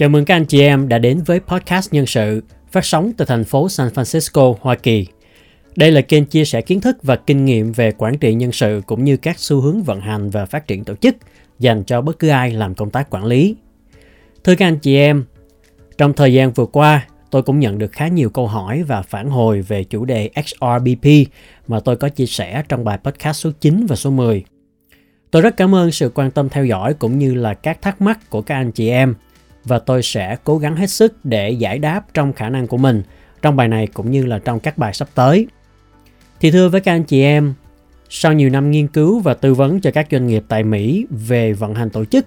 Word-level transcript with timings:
Chào 0.00 0.08
mừng 0.08 0.24
các 0.24 0.34
anh 0.34 0.44
chị 0.44 0.60
em 0.60 0.88
đã 0.88 0.98
đến 0.98 1.22
với 1.26 1.40
podcast 1.40 1.92
nhân 1.92 2.06
sự 2.06 2.42
phát 2.70 2.84
sóng 2.84 3.12
từ 3.16 3.24
thành 3.24 3.44
phố 3.44 3.68
San 3.68 3.88
Francisco, 3.88 4.54
Hoa 4.60 4.74
Kỳ. 4.74 5.06
Đây 5.76 5.90
là 5.90 6.00
kênh 6.00 6.24
chia 6.24 6.44
sẻ 6.44 6.60
kiến 6.60 6.80
thức 6.80 6.96
và 7.02 7.16
kinh 7.16 7.44
nghiệm 7.44 7.72
về 7.72 7.92
quản 7.98 8.18
trị 8.18 8.34
nhân 8.34 8.52
sự 8.52 8.82
cũng 8.86 9.04
như 9.04 9.16
các 9.16 9.38
xu 9.38 9.60
hướng 9.60 9.82
vận 9.82 10.00
hành 10.00 10.30
và 10.30 10.46
phát 10.46 10.66
triển 10.66 10.84
tổ 10.84 10.94
chức 10.94 11.16
dành 11.58 11.84
cho 11.84 12.00
bất 12.00 12.18
cứ 12.18 12.28
ai 12.28 12.52
làm 12.52 12.74
công 12.74 12.90
tác 12.90 13.10
quản 13.10 13.24
lý. 13.24 13.56
Thưa 14.44 14.54
các 14.54 14.66
anh 14.66 14.78
chị 14.78 14.96
em, 14.96 15.24
trong 15.98 16.12
thời 16.12 16.32
gian 16.32 16.52
vừa 16.52 16.66
qua, 16.66 17.06
tôi 17.30 17.42
cũng 17.42 17.60
nhận 17.60 17.78
được 17.78 17.92
khá 17.92 18.08
nhiều 18.08 18.30
câu 18.30 18.46
hỏi 18.46 18.82
và 18.82 19.02
phản 19.02 19.30
hồi 19.30 19.62
về 19.62 19.84
chủ 19.84 20.04
đề 20.04 20.30
XRBP 20.46 21.06
mà 21.68 21.80
tôi 21.80 21.96
có 21.96 22.08
chia 22.08 22.26
sẻ 22.26 22.62
trong 22.68 22.84
bài 22.84 22.98
podcast 23.04 23.36
số 23.36 23.50
9 23.60 23.86
và 23.86 23.96
số 23.96 24.10
10. 24.10 24.44
Tôi 25.30 25.42
rất 25.42 25.56
cảm 25.56 25.74
ơn 25.74 25.90
sự 25.90 26.10
quan 26.14 26.30
tâm 26.30 26.48
theo 26.48 26.64
dõi 26.64 26.94
cũng 26.94 27.18
như 27.18 27.34
là 27.34 27.54
các 27.54 27.82
thắc 27.82 28.00
mắc 28.00 28.30
của 28.30 28.42
các 28.42 28.54
anh 28.54 28.72
chị 28.72 28.88
em 28.88 29.14
và 29.64 29.78
tôi 29.78 30.02
sẽ 30.02 30.36
cố 30.44 30.58
gắng 30.58 30.76
hết 30.76 30.90
sức 30.90 31.24
để 31.24 31.50
giải 31.50 31.78
đáp 31.78 32.06
trong 32.14 32.32
khả 32.32 32.48
năng 32.48 32.66
của 32.66 32.76
mình 32.76 33.02
trong 33.42 33.56
bài 33.56 33.68
này 33.68 33.86
cũng 33.86 34.10
như 34.10 34.26
là 34.26 34.38
trong 34.38 34.60
các 34.60 34.78
bài 34.78 34.94
sắp 34.94 35.08
tới. 35.14 35.46
Thì 36.40 36.50
thưa 36.50 36.68
với 36.68 36.80
các 36.80 36.92
anh 36.92 37.04
chị 37.04 37.22
em, 37.22 37.54
sau 38.08 38.32
nhiều 38.32 38.50
năm 38.50 38.70
nghiên 38.70 38.88
cứu 38.88 39.20
và 39.20 39.34
tư 39.34 39.54
vấn 39.54 39.80
cho 39.80 39.90
các 39.90 40.06
doanh 40.10 40.26
nghiệp 40.26 40.44
tại 40.48 40.62
Mỹ 40.62 41.06
về 41.10 41.52
vận 41.52 41.74
hành 41.74 41.90
tổ 41.90 42.04
chức, 42.04 42.26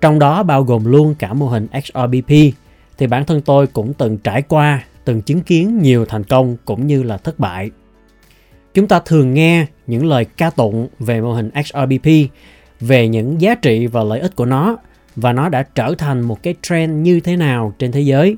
trong 0.00 0.18
đó 0.18 0.42
bao 0.42 0.62
gồm 0.62 0.84
luôn 0.84 1.14
cả 1.18 1.32
mô 1.32 1.46
hình 1.46 1.66
XRBP, 1.84 2.30
thì 2.98 3.06
bản 3.06 3.24
thân 3.24 3.40
tôi 3.40 3.66
cũng 3.66 3.92
từng 3.92 4.18
trải 4.18 4.42
qua, 4.42 4.84
từng 5.04 5.22
chứng 5.22 5.40
kiến 5.40 5.82
nhiều 5.82 6.04
thành 6.06 6.24
công 6.24 6.56
cũng 6.64 6.86
như 6.86 7.02
là 7.02 7.16
thất 7.16 7.38
bại. 7.38 7.70
Chúng 8.74 8.88
ta 8.88 9.00
thường 9.04 9.34
nghe 9.34 9.66
những 9.86 10.06
lời 10.06 10.24
ca 10.24 10.50
tụng 10.50 10.88
về 10.98 11.20
mô 11.20 11.32
hình 11.32 11.50
XRBP, 11.64 12.10
về 12.80 13.08
những 13.08 13.40
giá 13.40 13.54
trị 13.54 13.86
và 13.86 14.04
lợi 14.04 14.20
ích 14.20 14.36
của 14.36 14.44
nó 14.44 14.76
và 15.16 15.32
nó 15.32 15.48
đã 15.48 15.62
trở 15.62 15.94
thành 15.98 16.20
một 16.20 16.42
cái 16.42 16.54
trend 16.62 16.92
như 17.02 17.20
thế 17.20 17.36
nào 17.36 17.74
trên 17.78 17.92
thế 17.92 18.00
giới. 18.00 18.36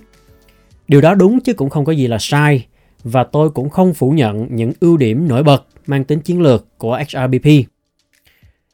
Điều 0.88 1.00
đó 1.00 1.14
đúng 1.14 1.40
chứ 1.40 1.54
cũng 1.54 1.70
không 1.70 1.84
có 1.84 1.92
gì 1.92 2.06
là 2.06 2.16
sai, 2.20 2.66
và 3.04 3.24
tôi 3.24 3.50
cũng 3.50 3.70
không 3.70 3.94
phủ 3.94 4.10
nhận 4.10 4.46
những 4.50 4.72
ưu 4.80 4.96
điểm 4.96 5.28
nổi 5.28 5.42
bật 5.42 5.66
mang 5.86 6.04
tính 6.04 6.20
chiến 6.20 6.40
lược 6.40 6.78
của 6.78 7.00
XRBP. 7.08 7.48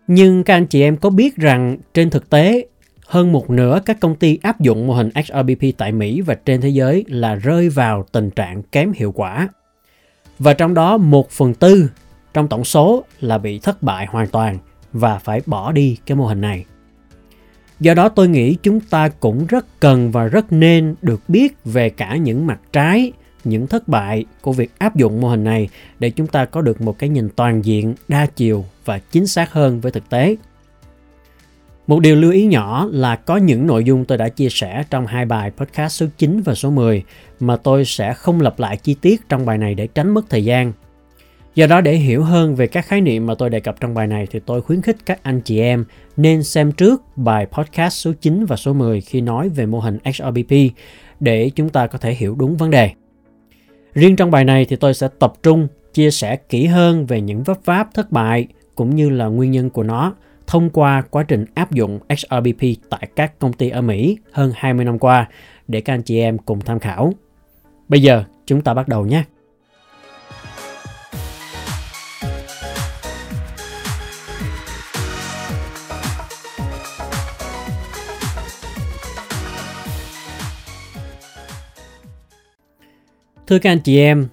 Nhưng 0.06 0.44
các 0.44 0.54
anh 0.54 0.66
chị 0.66 0.82
em 0.82 0.96
có 0.96 1.10
biết 1.10 1.36
rằng 1.36 1.76
trên 1.94 2.10
thực 2.10 2.30
tế, 2.30 2.66
hơn 3.06 3.32
một 3.32 3.50
nửa 3.50 3.80
các 3.86 4.00
công 4.00 4.16
ty 4.16 4.38
áp 4.42 4.60
dụng 4.60 4.86
mô 4.86 4.94
hình 4.94 5.10
XRBP 5.24 5.78
tại 5.78 5.92
Mỹ 5.92 6.20
và 6.20 6.34
trên 6.34 6.60
thế 6.60 6.68
giới 6.68 7.04
là 7.08 7.34
rơi 7.34 7.68
vào 7.68 8.06
tình 8.12 8.30
trạng 8.30 8.62
kém 8.62 8.92
hiệu 8.92 9.12
quả. 9.12 9.48
Và 10.38 10.54
trong 10.54 10.74
đó 10.74 10.96
một 10.96 11.30
phần 11.30 11.54
tư 11.54 11.90
trong 12.34 12.48
tổng 12.48 12.64
số 12.64 13.04
là 13.20 13.38
bị 13.38 13.58
thất 13.58 13.82
bại 13.82 14.06
hoàn 14.06 14.28
toàn 14.28 14.58
và 14.92 15.18
phải 15.18 15.40
bỏ 15.46 15.72
đi 15.72 15.96
cái 16.06 16.16
mô 16.16 16.26
hình 16.26 16.40
này. 16.40 16.64
Do 17.80 17.94
đó 17.94 18.08
tôi 18.08 18.28
nghĩ 18.28 18.56
chúng 18.62 18.80
ta 18.80 19.08
cũng 19.08 19.46
rất 19.46 19.66
cần 19.80 20.10
và 20.10 20.24
rất 20.24 20.52
nên 20.52 20.94
được 21.02 21.20
biết 21.28 21.54
về 21.64 21.90
cả 21.90 22.16
những 22.16 22.46
mặt 22.46 22.60
trái, 22.72 23.12
những 23.44 23.66
thất 23.66 23.88
bại 23.88 24.24
của 24.40 24.52
việc 24.52 24.70
áp 24.78 24.96
dụng 24.96 25.20
mô 25.20 25.28
hình 25.28 25.44
này 25.44 25.68
để 25.98 26.10
chúng 26.10 26.26
ta 26.26 26.44
có 26.44 26.60
được 26.60 26.80
một 26.80 26.98
cái 26.98 27.08
nhìn 27.08 27.28
toàn 27.36 27.64
diện, 27.64 27.94
đa 28.08 28.26
chiều 28.26 28.64
và 28.84 28.98
chính 28.98 29.26
xác 29.26 29.52
hơn 29.52 29.80
với 29.80 29.92
thực 29.92 30.08
tế. 30.08 30.36
Một 31.86 32.00
điều 32.00 32.16
lưu 32.16 32.32
ý 32.32 32.46
nhỏ 32.46 32.88
là 32.92 33.16
có 33.16 33.36
những 33.36 33.66
nội 33.66 33.84
dung 33.84 34.04
tôi 34.04 34.18
đã 34.18 34.28
chia 34.28 34.48
sẻ 34.50 34.84
trong 34.90 35.06
hai 35.06 35.24
bài 35.24 35.50
podcast 35.50 35.92
số 35.92 36.06
9 36.18 36.42
và 36.44 36.54
số 36.54 36.70
10 36.70 37.02
mà 37.40 37.56
tôi 37.56 37.84
sẽ 37.84 38.14
không 38.14 38.40
lặp 38.40 38.60
lại 38.60 38.76
chi 38.76 38.94
tiết 39.00 39.28
trong 39.28 39.46
bài 39.46 39.58
này 39.58 39.74
để 39.74 39.86
tránh 39.86 40.14
mất 40.14 40.30
thời 40.30 40.44
gian. 40.44 40.72
Do 41.54 41.66
đó 41.66 41.80
để 41.80 41.92
hiểu 41.94 42.22
hơn 42.22 42.54
về 42.54 42.66
các 42.66 42.86
khái 42.86 43.00
niệm 43.00 43.26
mà 43.26 43.34
tôi 43.34 43.50
đề 43.50 43.60
cập 43.60 43.80
trong 43.80 43.94
bài 43.94 44.06
này 44.06 44.26
thì 44.30 44.40
tôi 44.46 44.62
khuyến 44.62 44.82
khích 44.82 44.96
các 45.06 45.20
anh 45.22 45.40
chị 45.40 45.60
em 45.60 45.84
nên 46.16 46.42
xem 46.42 46.72
trước 46.72 47.02
bài 47.16 47.46
podcast 47.46 47.94
số 47.94 48.12
9 48.20 48.44
và 48.44 48.56
số 48.56 48.72
10 48.72 49.00
khi 49.00 49.20
nói 49.20 49.48
về 49.48 49.66
mô 49.66 49.80
hình 49.80 49.98
XRBP 50.14 50.56
để 51.20 51.50
chúng 51.54 51.68
ta 51.68 51.86
có 51.86 51.98
thể 51.98 52.14
hiểu 52.14 52.34
đúng 52.38 52.56
vấn 52.56 52.70
đề. 52.70 52.90
Riêng 53.94 54.16
trong 54.16 54.30
bài 54.30 54.44
này 54.44 54.64
thì 54.64 54.76
tôi 54.76 54.94
sẽ 54.94 55.08
tập 55.18 55.32
trung 55.42 55.68
chia 55.92 56.10
sẻ 56.10 56.36
kỹ 56.36 56.66
hơn 56.66 57.06
về 57.06 57.20
những 57.20 57.42
vấp 57.42 57.58
váp, 57.64 57.94
thất 57.94 58.12
bại 58.12 58.46
cũng 58.74 58.96
như 58.96 59.10
là 59.10 59.26
nguyên 59.26 59.50
nhân 59.50 59.70
của 59.70 59.82
nó 59.82 60.14
thông 60.46 60.70
qua 60.70 61.02
quá 61.10 61.22
trình 61.22 61.44
áp 61.54 61.72
dụng 61.72 61.98
XRBP 62.16 62.62
tại 62.90 63.08
các 63.16 63.38
công 63.38 63.52
ty 63.52 63.68
ở 63.68 63.82
Mỹ 63.82 64.18
hơn 64.32 64.52
20 64.54 64.84
năm 64.84 64.98
qua 64.98 65.28
để 65.68 65.80
các 65.80 65.94
anh 65.94 66.02
chị 66.02 66.20
em 66.20 66.38
cùng 66.38 66.60
tham 66.60 66.78
khảo. 66.78 67.12
Bây 67.88 68.02
giờ 68.02 68.24
chúng 68.46 68.60
ta 68.60 68.74
bắt 68.74 68.88
đầu 68.88 69.06
nhé. 69.06 69.24
Thưa 83.46 83.58
các 83.58 83.70
anh 83.70 83.80
chị 83.80 83.98
em, 83.98 84.28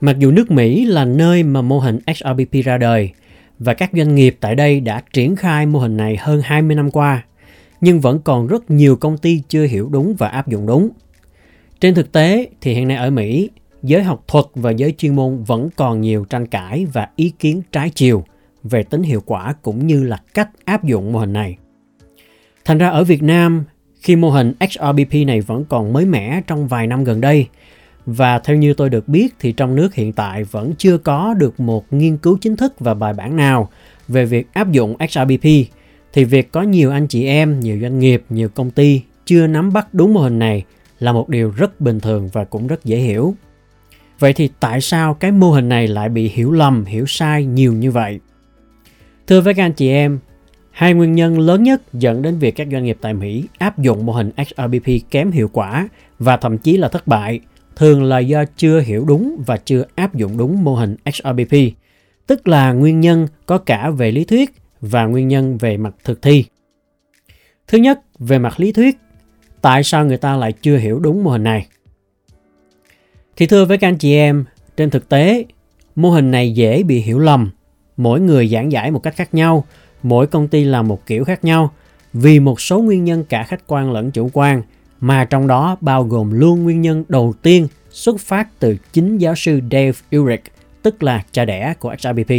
mặc 0.00 0.18
dù 0.18 0.30
nước 0.30 0.50
Mỹ 0.50 0.84
là 0.84 1.04
nơi 1.04 1.42
mà 1.42 1.62
mô 1.62 1.78
hình 1.78 1.98
hrbp 2.06 2.64
ra 2.64 2.78
đời 2.78 3.10
và 3.58 3.74
các 3.74 3.90
doanh 3.92 4.14
nghiệp 4.14 4.36
tại 4.40 4.54
đây 4.54 4.80
đã 4.80 5.02
triển 5.12 5.36
khai 5.36 5.66
mô 5.66 5.78
hình 5.78 5.96
này 5.96 6.16
hơn 6.16 6.40
20 6.44 6.76
năm 6.76 6.90
qua, 6.90 7.24
nhưng 7.80 8.00
vẫn 8.00 8.20
còn 8.24 8.46
rất 8.46 8.70
nhiều 8.70 8.96
công 8.96 9.18
ty 9.18 9.42
chưa 9.48 9.66
hiểu 9.66 9.88
đúng 9.88 10.14
và 10.18 10.28
áp 10.28 10.48
dụng 10.48 10.66
đúng. 10.66 10.88
Trên 11.80 11.94
thực 11.94 12.12
tế 12.12 12.48
thì 12.60 12.74
hiện 12.74 12.88
nay 12.88 12.96
ở 12.96 13.10
Mỹ, 13.10 13.50
giới 13.82 14.02
học 14.02 14.24
thuật 14.28 14.44
và 14.54 14.70
giới 14.70 14.94
chuyên 14.98 15.16
môn 15.16 15.42
vẫn 15.42 15.68
còn 15.76 16.00
nhiều 16.00 16.24
tranh 16.24 16.46
cãi 16.46 16.86
và 16.92 17.08
ý 17.16 17.32
kiến 17.38 17.62
trái 17.72 17.90
chiều 17.90 18.24
về 18.62 18.82
tính 18.82 19.02
hiệu 19.02 19.22
quả 19.26 19.54
cũng 19.62 19.86
như 19.86 20.04
là 20.04 20.20
cách 20.34 20.48
áp 20.64 20.84
dụng 20.84 21.12
mô 21.12 21.18
hình 21.18 21.32
này. 21.32 21.56
Thành 22.64 22.78
ra 22.78 22.90
ở 22.90 23.04
Việt 23.04 23.22
Nam, 23.22 23.64
khi 24.00 24.16
mô 24.16 24.30
hình 24.30 24.54
XRBP 24.70 25.14
này 25.26 25.40
vẫn 25.40 25.64
còn 25.64 25.92
mới 25.92 26.04
mẻ 26.04 26.40
trong 26.46 26.68
vài 26.68 26.86
năm 26.86 27.04
gần 27.04 27.20
đây, 27.20 27.46
và 28.06 28.38
theo 28.38 28.56
như 28.56 28.74
tôi 28.74 28.90
được 28.90 29.08
biết 29.08 29.34
thì 29.40 29.52
trong 29.52 29.74
nước 29.74 29.94
hiện 29.94 30.12
tại 30.12 30.44
vẫn 30.44 30.74
chưa 30.78 30.98
có 30.98 31.34
được 31.34 31.60
một 31.60 31.92
nghiên 31.92 32.16
cứu 32.16 32.38
chính 32.40 32.56
thức 32.56 32.80
và 32.80 32.94
bài 32.94 33.12
bản 33.12 33.36
nào 33.36 33.70
về 34.08 34.24
việc 34.24 34.46
áp 34.52 34.72
dụng 34.72 34.96
XRPP 35.10 35.44
thì 36.12 36.24
việc 36.24 36.52
có 36.52 36.62
nhiều 36.62 36.90
anh 36.90 37.06
chị 37.06 37.26
em, 37.26 37.60
nhiều 37.60 37.78
doanh 37.82 37.98
nghiệp, 37.98 38.22
nhiều 38.30 38.48
công 38.48 38.70
ty 38.70 39.02
chưa 39.24 39.46
nắm 39.46 39.72
bắt 39.72 39.94
đúng 39.94 40.14
mô 40.14 40.20
hình 40.20 40.38
này 40.38 40.64
là 40.98 41.12
một 41.12 41.28
điều 41.28 41.50
rất 41.50 41.80
bình 41.80 42.00
thường 42.00 42.28
và 42.32 42.44
cũng 42.44 42.66
rất 42.66 42.84
dễ 42.84 42.96
hiểu. 42.96 43.34
Vậy 44.18 44.32
thì 44.32 44.50
tại 44.60 44.80
sao 44.80 45.14
cái 45.14 45.32
mô 45.32 45.50
hình 45.50 45.68
này 45.68 45.88
lại 45.88 46.08
bị 46.08 46.28
hiểu 46.28 46.52
lầm, 46.52 46.84
hiểu 46.84 47.04
sai 47.06 47.44
nhiều 47.44 47.72
như 47.72 47.90
vậy? 47.90 48.20
Thưa 49.26 49.40
với 49.40 49.54
các 49.54 49.64
anh 49.64 49.72
chị 49.72 49.88
em, 49.88 50.18
hai 50.70 50.94
nguyên 50.94 51.14
nhân 51.14 51.38
lớn 51.38 51.62
nhất 51.62 51.82
dẫn 51.92 52.22
đến 52.22 52.38
việc 52.38 52.56
các 52.56 52.68
doanh 52.72 52.84
nghiệp 52.84 52.98
tại 53.00 53.14
Mỹ 53.14 53.44
áp 53.58 53.78
dụng 53.78 54.06
mô 54.06 54.12
hình 54.12 54.30
XRPP 54.36 55.10
kém 55.10 55.30
hiệu 55.30 55.50
quả 55.52 55.88
và 56.18 56.36
thậm 56.36 56.58
chí 56.58 56.76
là 56.76 56.88
thất 56.88 57.06
bại– 57.06 57.40
thường 57.76 58.04
là 58.04 58.18
do 58.18 58.44
chưa 58.56 58.80
hiểu 58.80 59.04
đúng 59.04 59.42
và 59.46 59.56
chưa 59.56 59.84
áp 59.94 60.14
dụng 60.14 60.36
đúng 60.36 60.64
mô 60.64 60.74
hình 60.74 60.96
XRBP, 61.12 61.56
tức 62.26 62.48
là 62.48 62.72
nguyên 62.72 63.00
nhân 63.00 63.26
có 63.46 63.58
cả 63.58 63.90
về 63.90 64.12
lý 64.12 64.24
thuyết 64.24 64.54
và 64.80 65.04
nguyên 65.04 65.28
nhân 65.28 65.58
về 65.58 65.76
mặt 65.76 65.94
thực 66.04 66.22
thi. 66.22 66.44
Thứ 67.66 67.78
nhất, 67.78 68.00
về 68.18 68.38
mặt 68.38 68.60
lý 68.60 68.72
thuyết, 68.72 68.98
tại 69.60 69.82
sao 69.82 70.06
người 70.06 70.16
ta 70.16 70.36
lại 70.36 70.52
chưa 70.52 70.76
hiểu 70.76 70.98
đúng 70.98 71.24
mô 71.24 71.30
hình 71.30 71.42
này? 71.42 71.66
Thì 73.36 73.46
thưa 73.46 73.64
với 73.64 73.78
các 73.78 73.88
anh 73.88 73.98
chị 73.98 74.14
em, 74.14 74.44
trên 74.76 74.90
thực 74.90 75.08
tế, 75.08 75.44
mô 75.96 76.10
hình 76.10 76.30
này 76.30 76.52
dễ 76.52 76.82
bị 76.82 76.98
hiểu 76.98 77.18
lầm. 77.18 77.50
Mỗi 77.96 78.20
người 78.20 78.48
giảng 78.48 78.72
giải 78.72 78.90
một 78.90 79.02
cách 79.02 79.16
khác 79.16 79.34
nhau, 79.34 79.64
mỗi 80.02 80.26
công 80.26 80.48
ty 80.48 80.64
làm 80.64 80.88
một 80.88 81.06
kiểu 81.06 81.24
khác 81.24 81.44
nhau 81.44 81.72
vì 82.12 82.40
một 82.40 82.60
số 82.60 82.82
nguyên 82.82 83.04
nhân 83.04 83.24
cả 83.24 83.42
khách 83.42 83.66
quan 83.66 83.92
lẫn 83.92 84.10
chủ 84.10 84.30
quan– 84.32 84.62
mà 85.00 85.24
trong 85.24 85.46
đó 85.46 85.76
bao 85.80 86.04
gồm 86.04 86.30
luôn 86.30 86.62
nguyên 86.62 86.82
nhân 86.82 87.04
đầu 87.08 87.34
tiên 87.42 87.68
xuất 87.90 88.20
phát 88.20 88.48
từ 88.58 88.76
chính 88.92 89.18
giáo 89.18 89.34
sư 89.34 89.60
Dave 89.70 89.92
Ulrich, 90.16 90.44
tức 90.82 91.02
là 91.02 91.24
cha 91.32 91.44
đẻ 91.44 91.74
của 91.78 91.94
XRPP. 91.98 92.32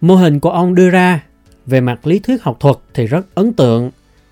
Mô 0.00 0.14
hình 0.14 0.40
của 0.40 0.50
ông 0.50 0.74
đưa 0.74 0.90
ra 0.90 1.24
về 1.66 1.80
mặt 1.80 2.06
lý 2.06 2.18
thuyết 2.18 2.42
học 2.42 2.56
thuật 2.60 2.76
thì 2.94 3.06
rất 3.06 3.34
ấn 3.34 3.52
tượng, 3.52 3.90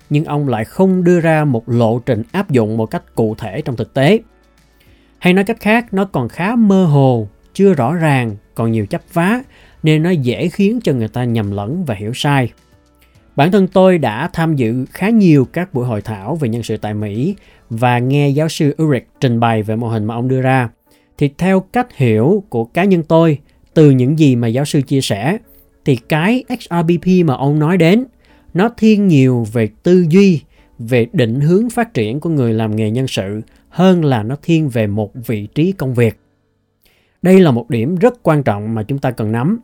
nhưng 0.09 0.25
ông 0.25 0.47
lại 0.47 0.65
không 0.65 1.03
đưa 1.03 1.19
ra 1.19 1.45
một 1.45 1.69
lộ 1.69 1.99
trình 1.99 2.23
áp 2.31 2.51
dụng 2.51 2.77
một 2.77 2.85
cách 2.85 3.15
cụ 3.15 3.35
thể 3.35 3.61
trong 3.61 3.75
thực 3.75 3.93
tế. 3.93 4.19
Hay 5.19 5.33
nói 5.33 5.45
cách 5.45 5.59
khác, 5.59 5.93
nó 5.93 6.05
còn 6.05 6.29
khá 6.29 6.55
mơ 6.55 6.85
hồ, 6.85 7.27
chưa 7.53 7.73
rõ 7.73 7.93
ràng, 7.93 8.35
còn 8.55 8.71
nhiều 8.71 8.85
chấp 8.85 9.01
vá, 9.13 9.41
nên 9.83 10.03
nó 10.03 10.09
dễ 10.09 10.49
khiến 10.49 10.79
cho 10.83 10.93
người 10.93 11.07
ta 11.07 11.23
nhầm 11.23 11.51
lẫn 11.51 11.85
và 11.85 11.95
hiểu 11.95 12.11
sai. 12.15 12.51
Bản 13.37 13.51
thân 13.51 13.67
tôi 13.67 13.97
đã 13.97 14.29
tham 14.33 14.55
dự 14.55 14.85
khá 14.89 15.09
nhiều 15.09 15.45
các 15.45 15.73
buổi 15.73 15.85
hội 15.85 16.01
thảo 16.01 16.35
về 16.35 16.49
nhân 16.49 16.63
sự 16.63 16.77
tại 16.77 16.93
Mỹ 16.93 17.35
và 17.69 17.99
nghe 17.99 18.29
giáo 18.29 18.49
sư 18.49 18.75
Ulrich 18.83 19.07
trình 19.19 19.39
bày 19.39 19.63
về 19.63 19.75
mô 19.75 19.87
hình 19.87 20.05
mà 20.05 20.15
ông 20.15 20.27
đưa 20.27 20.41
ra. 20.41 20.69
Thì 21.17 21.29
theo 21.37 21.59
cách 21.59 21.97
hiểu 21.97 22.43
của 22.49 22.65
cá 22.65 22.83
nhân 22.83 23.03
tôi, 23.03 23.39
từ 23.73 23.89
những 23.89 24.19
gì 24.19 24.35
mà 24.35 24.47
giáo 24.47 24.65
sư 24.65 24.81
chia 24.81 25.01
sẻ, 25.01 25.37
thì 25.85 25.95
cái 25.95 26.43
XRBP 26.59 27.25
mà 27.25 27.33
ông 27.33 27.59
nói 27.59 27.77
đến, 27.77 28.05
nó 28.53 28.69
thiên 28.77 29.07
nhiều 29.07 29.47
về 29.53 29.69
tư 29.83 30.05
duy, 30.09 30.41
về 30.79 31.07
định 31.13 31.39
hướng 31.39 31.69
phát 31.69 31.93
triển 31.93 32.19
của 32.19 32.29
người 32.29 32.53
làm 32.53 32.75
nghề 32.75 32.91
nhân 32.91 33.07
sự 33.07 33.41
hơn 33.69 34.05
là 34.05 34.23
nó 34.23 34.35
thiên 34.43 34.69
về 34.69 34.87
một 34.87 35.11
vị 35.27 35.47
trí 35.55 35.71
công 35.71 35.93
việc. 35.93 36.19
Đây 37.21 37.39
là 37.39 37.51
một 37.51 37.69
điểm 37.69 37.95
rất 37.95 38.23
quan 38.23 38.43
trọng 38.43 38.75
mà 38.75 38.83
chúng 38.83 38.99
ta 38.99 39.11
cần 39.11 39.31
nắm 39.31 39.59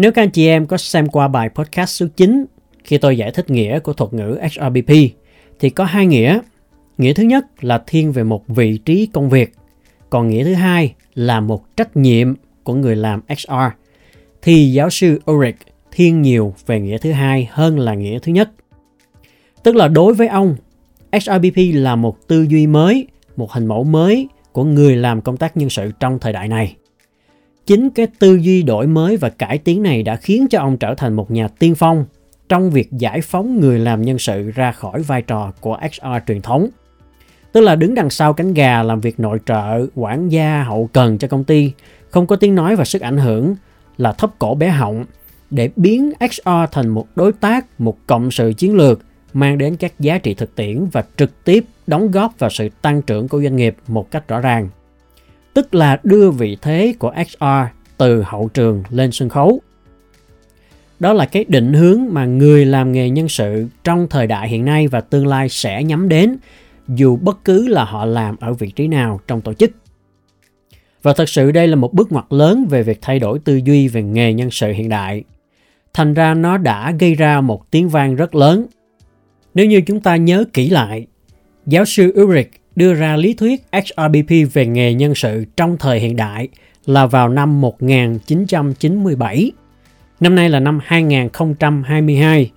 nếu 0.00 0.12
các 0.12 0.22
anh 0.22 0.30
chị 0.30 0.46
em 0.46 0.66
có 0.66 0.76
xem 0.76 1.08
qua 1.08 1.28
bài 1.28 1.48
podcast 1.54 1.90
số 1.90 2.06
9 2.16 2.44
khi 2.84 2.98
tôi 2.98 3.16
giải 3.16 3.30
thích 3.30 3.50
nghĩa 3.50 3.78
của 3.78 3.92
thuật 3.92 4.12
ngữ 4.12 4.38
HRBP 4.42 4.90
thì 5.58 5.70
có 5.70 5.84
hai 5.84 6.06
nghĩa. 6.06 6.40
Nghĩa 6.98 7.12
thứ 7.12 7.22
nhất 7.22 7.64
là 7.64 7.82
thiên 7.86 8.12
về 8.12 8.24
một 8.24 8.48
vị 8.48 8.78
trí 8.78 9.06
công 9.12 9.30
việc, 9.30 9.52
còn 10.10 10.28
nghĩa 10.28 10.44
thứ 10.44 10.54
hai 10.54 10.94
là 11.14 11.40
một 11.40 11.76
trách 11.76 11.96
nhiệm 11.96 12.34
của 12.64 12.74
người 12.74 12.96
làm 12.96 13.20
HR. 13.28 13.54
Thì 14.42 14.72
giáo 14.72 14.90
sư 14.90 15.20
Ulrich 15.30 15.56
thiên 15.90 16.22
nhiều 16.22 16.54
về 16.66 16.80
nghĩa 16.80 16.98
thứ 16.98 17.12
hai 17.12 17.48
hơn 17.52 17.78
là 17.78 17.94
nghĩa 17.94 18.18
thứ 18.18 18.32
nhất. 18.32 18.50
Tức 19.62 19.76
là 19.76 19.88
đối 19.88 20.14
với 20.14 20.28
ông, 20.28 20.56
HRBP 21.12 21.56
là 21.72 21.96
một 21.96 22.28
tư 22.28 22.42
duy 22.42 22.66
mới, 22.66 23.06
một 23.36 23.52
hình 23.52 23.66
mẫu 23.66 23.84
mới 23.84 24.28
của 24.52 24.64
người 24.64 24.96
làm 24.96 25.20
công 25.20 25.36
tác 25.36 25.56
nhân 25.56 25.70
sự 25.70 25.92
trong 26.00 26.18
thời 26.18 26.32
đại 26.32 26.48
này. 26.48 26.76
Chính 27.70 27.90
cái 27.90 28.06
tư 28.18 28.34
duy 28.34 28.62
đổi 28.62 28.86
mới 28.86 29.16
và 29.16 29.28
cải 29.28 29.58
tiến 29.58 29.82
này 29.82 30.02
đã 30.02 30.16
khiến 30.16 30.46
cho 30.50 30.60
ông 30.60 30.76
trở 30.76 30.94
thành 30.94 31.12
một 31.12 31.30
nhà 31.30 31.48
tiên 31.48 31.74
phong 31.74 32.04
trong 32.48 32.70
việc 32.70 32.88
giải 32.92 33.20
phóng 33.20 33.60
người 33.60 33.78
làm 33.78 34.02
nhân 34.02 34.18
sự 34.18 34.50
ra 34.54 34.72
khỏi 34.72 35.02
vai 35.02 35.22
trò 35.22 35.52
của 35.60 35.78
HR 35.80 36.06
truyền 36.26 36.42
thống. 36.42 36.68
Tức 37.52 37.60
là 37.60 37.76
đứng 37.76 37.94
đằng 37.94 38.10
sau 38.10 38.32
cánh 38.32 38.54
gà 38.54 38.82
làm 38.82 39.00
việc 39.00 39.20
nội 39.20 39.38
trợ, 39.46 39.86
quản 39.94 40.28
gia, 40.28 40.62
hậu 40.62 40.88
cần 40.92 41.18
cho 41.18 41.28
công 41.28 41.44
ty, 41.44 41.72
không 42.08 42.26
có 42.26 42.36
tiếng 42.36 42.54
nói 42.54 42.76
và 42.76 42.84
sức 42.84 43.02
ảnh 43.02 43.18
hưởng 43.18 43.54
là 43.96 44.12
thấp 44.12 44.30
cổ 44.38 44.54
bé 44.54 44.68
họng 44.68 45.04
để 45.50 45.70
biến 45.76 46.12
HR 46.20 46.50
thành 46.72 46.88
một 46.88 47.06
đối 47.16 47.32
tác, 47.32 47.80
một 47.80 47.96
cộng 48.06 48.30
sự 48.30 48.52
chiến 48.56 48.76
lược 48.76 49.00
mang 49.32 49.58
đến 49.58 49.76
các 49.76 49.92
giá 49.98 50.18
trị 50.18 50.34
thực 50.34 50.54
tiễn 50.54 50.86
và 50.92 51.04
trực 51.16 51.44
tiếp 51.44 51.64
đóng 51.86 52.10
góp 52.10 52.38
vào 52.38 52.50
sự 52.50 52.68
tăng 52.82 53.02
trưởng 53.02 53.28
của 53.28 53.42
doanh 53.42 53.56
nghiệp 53.56 53.76
một 53.88 54.10
cách 54.10 54.28
rõ 54.28 54.40
ràng. 54.40 54.68
Tức 55.54 55.74
là 55.74 56.00
đưa 56.02 56.30
vị 56.30 56.56
thế 56.62 56.94
của 56.98 57.12
HR 57.16 57.44
từ 57.96 58.22
hậu 58.22 58.48
trường 58.54 58.82
lên 58.90 59.12
sân 59.12 59.28
khấu. 59.28 59.60
Đó 61.00 61.12
là 61.12 61.26
cái 61.26 61.44
định 61.48 61.72
hướng 61.72 62.00
mà 62.10 62.24
người 62.24 62.66
làm 62.66 62.92
nghề 62.92 63.10
nhân 63.10 63.28
sự 63.28 63.66
trong 63.84 64.06
thời 64.10 64.26
đại 64.26 64.48
hiện 64.48 64.64
nay 64.64 64.88
và 64.88 65.00
tương 65.00 65.26
lai 65.26 65.48
sẽ 65.48 65.84
nhắm 65.84 66.08
đến 66.08 66.36
dù 66.88 67.16
bất 67.16 67.44
cứ 67.44 67.68
là 67.68 67.84
họ 67.84 68.04
làm 68.04 68.36
ở 68.40 68.52
vị 68.52 68.70
trí 68.70 68.88
nào 68.88 69.20
trong 69.26 69.40
tổ 69.40 69.54
chức. 69.54 69.70
Và 71.02 71.12
thật 71.12 71.28
sự 71.28 71.52
đây 71.52 71.68
là 71.68 71.76
một 71.76 71.94
bước 71.94 72.12
ngoặt 72.12 72.24
lớn 72.30 72.66
về 72.70 72.82
việc 72.82 72.98
thay 73.02 73.18
đổi 73.18 73.38
tư 73.38 73.60
duy 73.64 73.88
về 73.88 74.02
nghề 74.02 74.32
nhân 74.32 74.50
sự 74.50 74.72
hiện 74.72 74.88
đại. 74.88 75.24
Thành 75.94 76.14
ra 76.14 76.34
nó 76.34 76.58
đã 76.58 76.92
gây 76.98 77.14
ra 77.14 77.40
một 77.40 77.70
tiếng 77.70 77.88
vang 77.88 78.16
rất 78.16 78.34
lớn 78.34 78.66
nếu 79.54 79.66
như 79.66 79.80
chúng 79.80 80.00
ta 80.00 80.16
nhớ 80.16 80.44
kỹ 80.52 80.68
lại, 80.70 81.06
giáo 81.66 81.84
sư 81.84 82.12
Ulrich 82.20 82.50
đưa 82.76 82.94
ra 82.94 83.16
lý 83.16 83.34
thuyết 83.34 83.62
HRBP 83.72 84.52
về 84.52 84.66
nghề 84.66 84.94
nhân 84.94 85.14
sự 85.14 85.44
trong 85.56 85.76
thời 85.78 86.00
hiện 86.00 86.16
đại 86.16 86.48
là 86.86 87.06
vào 87.06 87.28
năm 87.28 87.60
1997. 87.60 89.52
Năm 90.20 90.34
nay 90.34 90.48
là 90.48 90.60
năm 90.60 90.80
2022, 90.84 92.50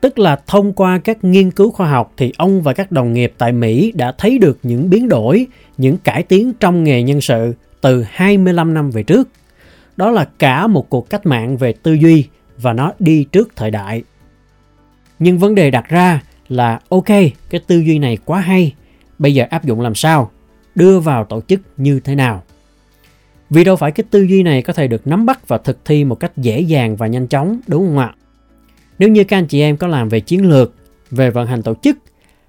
tức 0.00 0.18
là 0.18 0.36
thông 0.46 0.72
qua 0.72 0.98
các 0.98 1.24
nghiên 1.24 1.50
cứu 1.50 1.70
khoa 1.70 1.90
học 1.90 2.12
thì 2.16 2.32
ông 2.38 2.62
và 2.62 2.72
các 2.72 2.92
đồng 2.92 3.12
nghiệp 3.12 3.32
tại 3.38 3.52
Mỹ 3.52 3.92
đã 3.94 4.12
thấy 4.18 4.38
được 4.38 4.58
những 4.62 4.90
biến 4.90 5.08
đổi, 5.08 5.46
những 5.78 5.98
cải 5.98 6.22
tiến 6.22 6.52
trong 6.60 6.84
nghề 6.84 7.02
nhân 7.02 7.20
sự 7.20 7.54
từ 7.80 8.04
25 8.10 8.74
năm 8.74 8.90
về 8.90 9.02
trước. 9.02 9.28
Đó 9.96 10.10
là 10.10 10.28
cả 10.38 10.66
một 10.66 10.90
cuộc 10.90 11.10
cách 11.10 11.26
mạng 11.26 11.56
về 11.56 11.72
tư 11.72 11.92
duy 11.92 12.26
và 12.58 12.72
nó 12.72 12.92
đi 12.98 13.24
trước 13.24 13.56
thời 13.56 13.70
đại. 13.70 14.02
Nhưng 15.18 15.38
vấn 15.38 15.54
đề 15.54 15.70
đặt 15.70 15.88
ra 15.88 16.22
là 16.48 16.80
ok, 16.88 17.08
cái 17.50 17.60
tư 17.66 17.78
duy 17.78 17.98
này 17.98 18.18
quá 18.24 18.40
hay, 18.40 18.72
bây 19.22 19.34
giờ 19.34 19.44
áp 19.50 19.64
dụng 19.64 19.80
làm 19.80 19.94
sao, 19.94 20.30
đưa 20.74 21.00
vào 21.00 21.24
tổ 21.24 21.40
chức 21.40 21.60
như 21.76 22.00
thế 22.00 22.14
nào. 22.14 22.42
Vì 23.50 23.64
đâu 23.64 23.76
phải 23.76 23.92
cái 23.92 24.04
tư 24.10 24.22
duy 24.22 24.42
này 24.42 24.62
có 24.62 24.72
thể 24.72 24.88
được 24.88 25.06
nắm 25.06 25.26
bắt 25.26 25.48
và 25.48 25.58
thực 25.58 25.84
thi 25.84 26.04
một 26.04 26.14
cách 26.14 26.32
dễ 26.36 26.60
dàng 26.60 26.96
và 26.96 27.06
nhanh 27.06 27.26
chóng, 27.26 27.60
đúng 27.66 27.86
không 27.86 27.98
ạ? 27.98 28.14
Nếu 28.98 29.08
như 29.08 29.24
các 29.24 29.36
anh 29.36 29.46
chị 29.46 29.60
em 29.60 29.76
có 29.76 29.86
làm 29.86 30.08
về 30.08 30.20
chiến 30.20 30.50
lược, 30.50 30.74
về 31.10 31.30
vận 31.30 31.46
hành 31.46 31.62
tổ 31.62 31.74
chức 31.82 31.98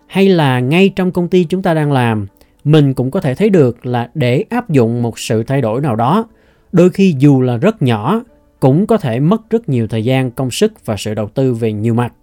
hay 0.08 0.30
là 0.30 0.60
ngay 0.60 0.90
trong 0.90 1.12
công 1.12 1.28
ty 1.28 1.44
chúng 1.44 1.62
ta 1.62 1.74
đang 1.74 1.92
làm, 1.92 2.28
mình 2.64 2.94
cũng 2.94 3.12
có 3.12 3.22
thể 3.22 3.36
thấy 3.36 3.50
được 3.50 3.86
là 3.86 4.10
để 4.14 4.46
áp 4.50 4.70
dụng 4.70 5.02
một 5.02 5.20
sự 5.20 5.44
thay 5.44 5.62
đổi 5.62 5.82
nào 5.82 5.96
đó, 5.96 6.26
đôi 6.72 6.90
khi 6.90 7.16
dù 7.20 7.42
là 7.42 7.58
rất 7.58 7.82
nhỏ 7.82 8.24
cũng 8.60 8.88
có 8.88 8.98
thể 8.98 9.20
mất 9.20 9.50
rất 9.50 9.70
nhiều 9.70 9.88
thời 9.88 10.04
gian, 10.04 10.32
công 10.32 10.52
sức 10.52 10.86
và 10.86 10.98
sự 10.98 11.14
đầu 11.14 11.28
tư 11.28 11.54
về 11.54 11.74
nhiều 11.74 11.94
mặt 11.94 12.14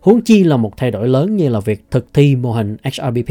huống 0.00 0.20
chi 0.20 0.44
là 0.44 0.56
một 0.56 0.76
thay 0.76 0.90
đổi 0.90 1.08
lớn 1.08 1.36
như 1.36 1.48
là 1.48 1.60
việc 1.60 1.84
thực 1.90 2.14
thi 2.14 2.36
mô 2.36 2.52
hình 2.52 2.76
HRBP. 2.84 3.30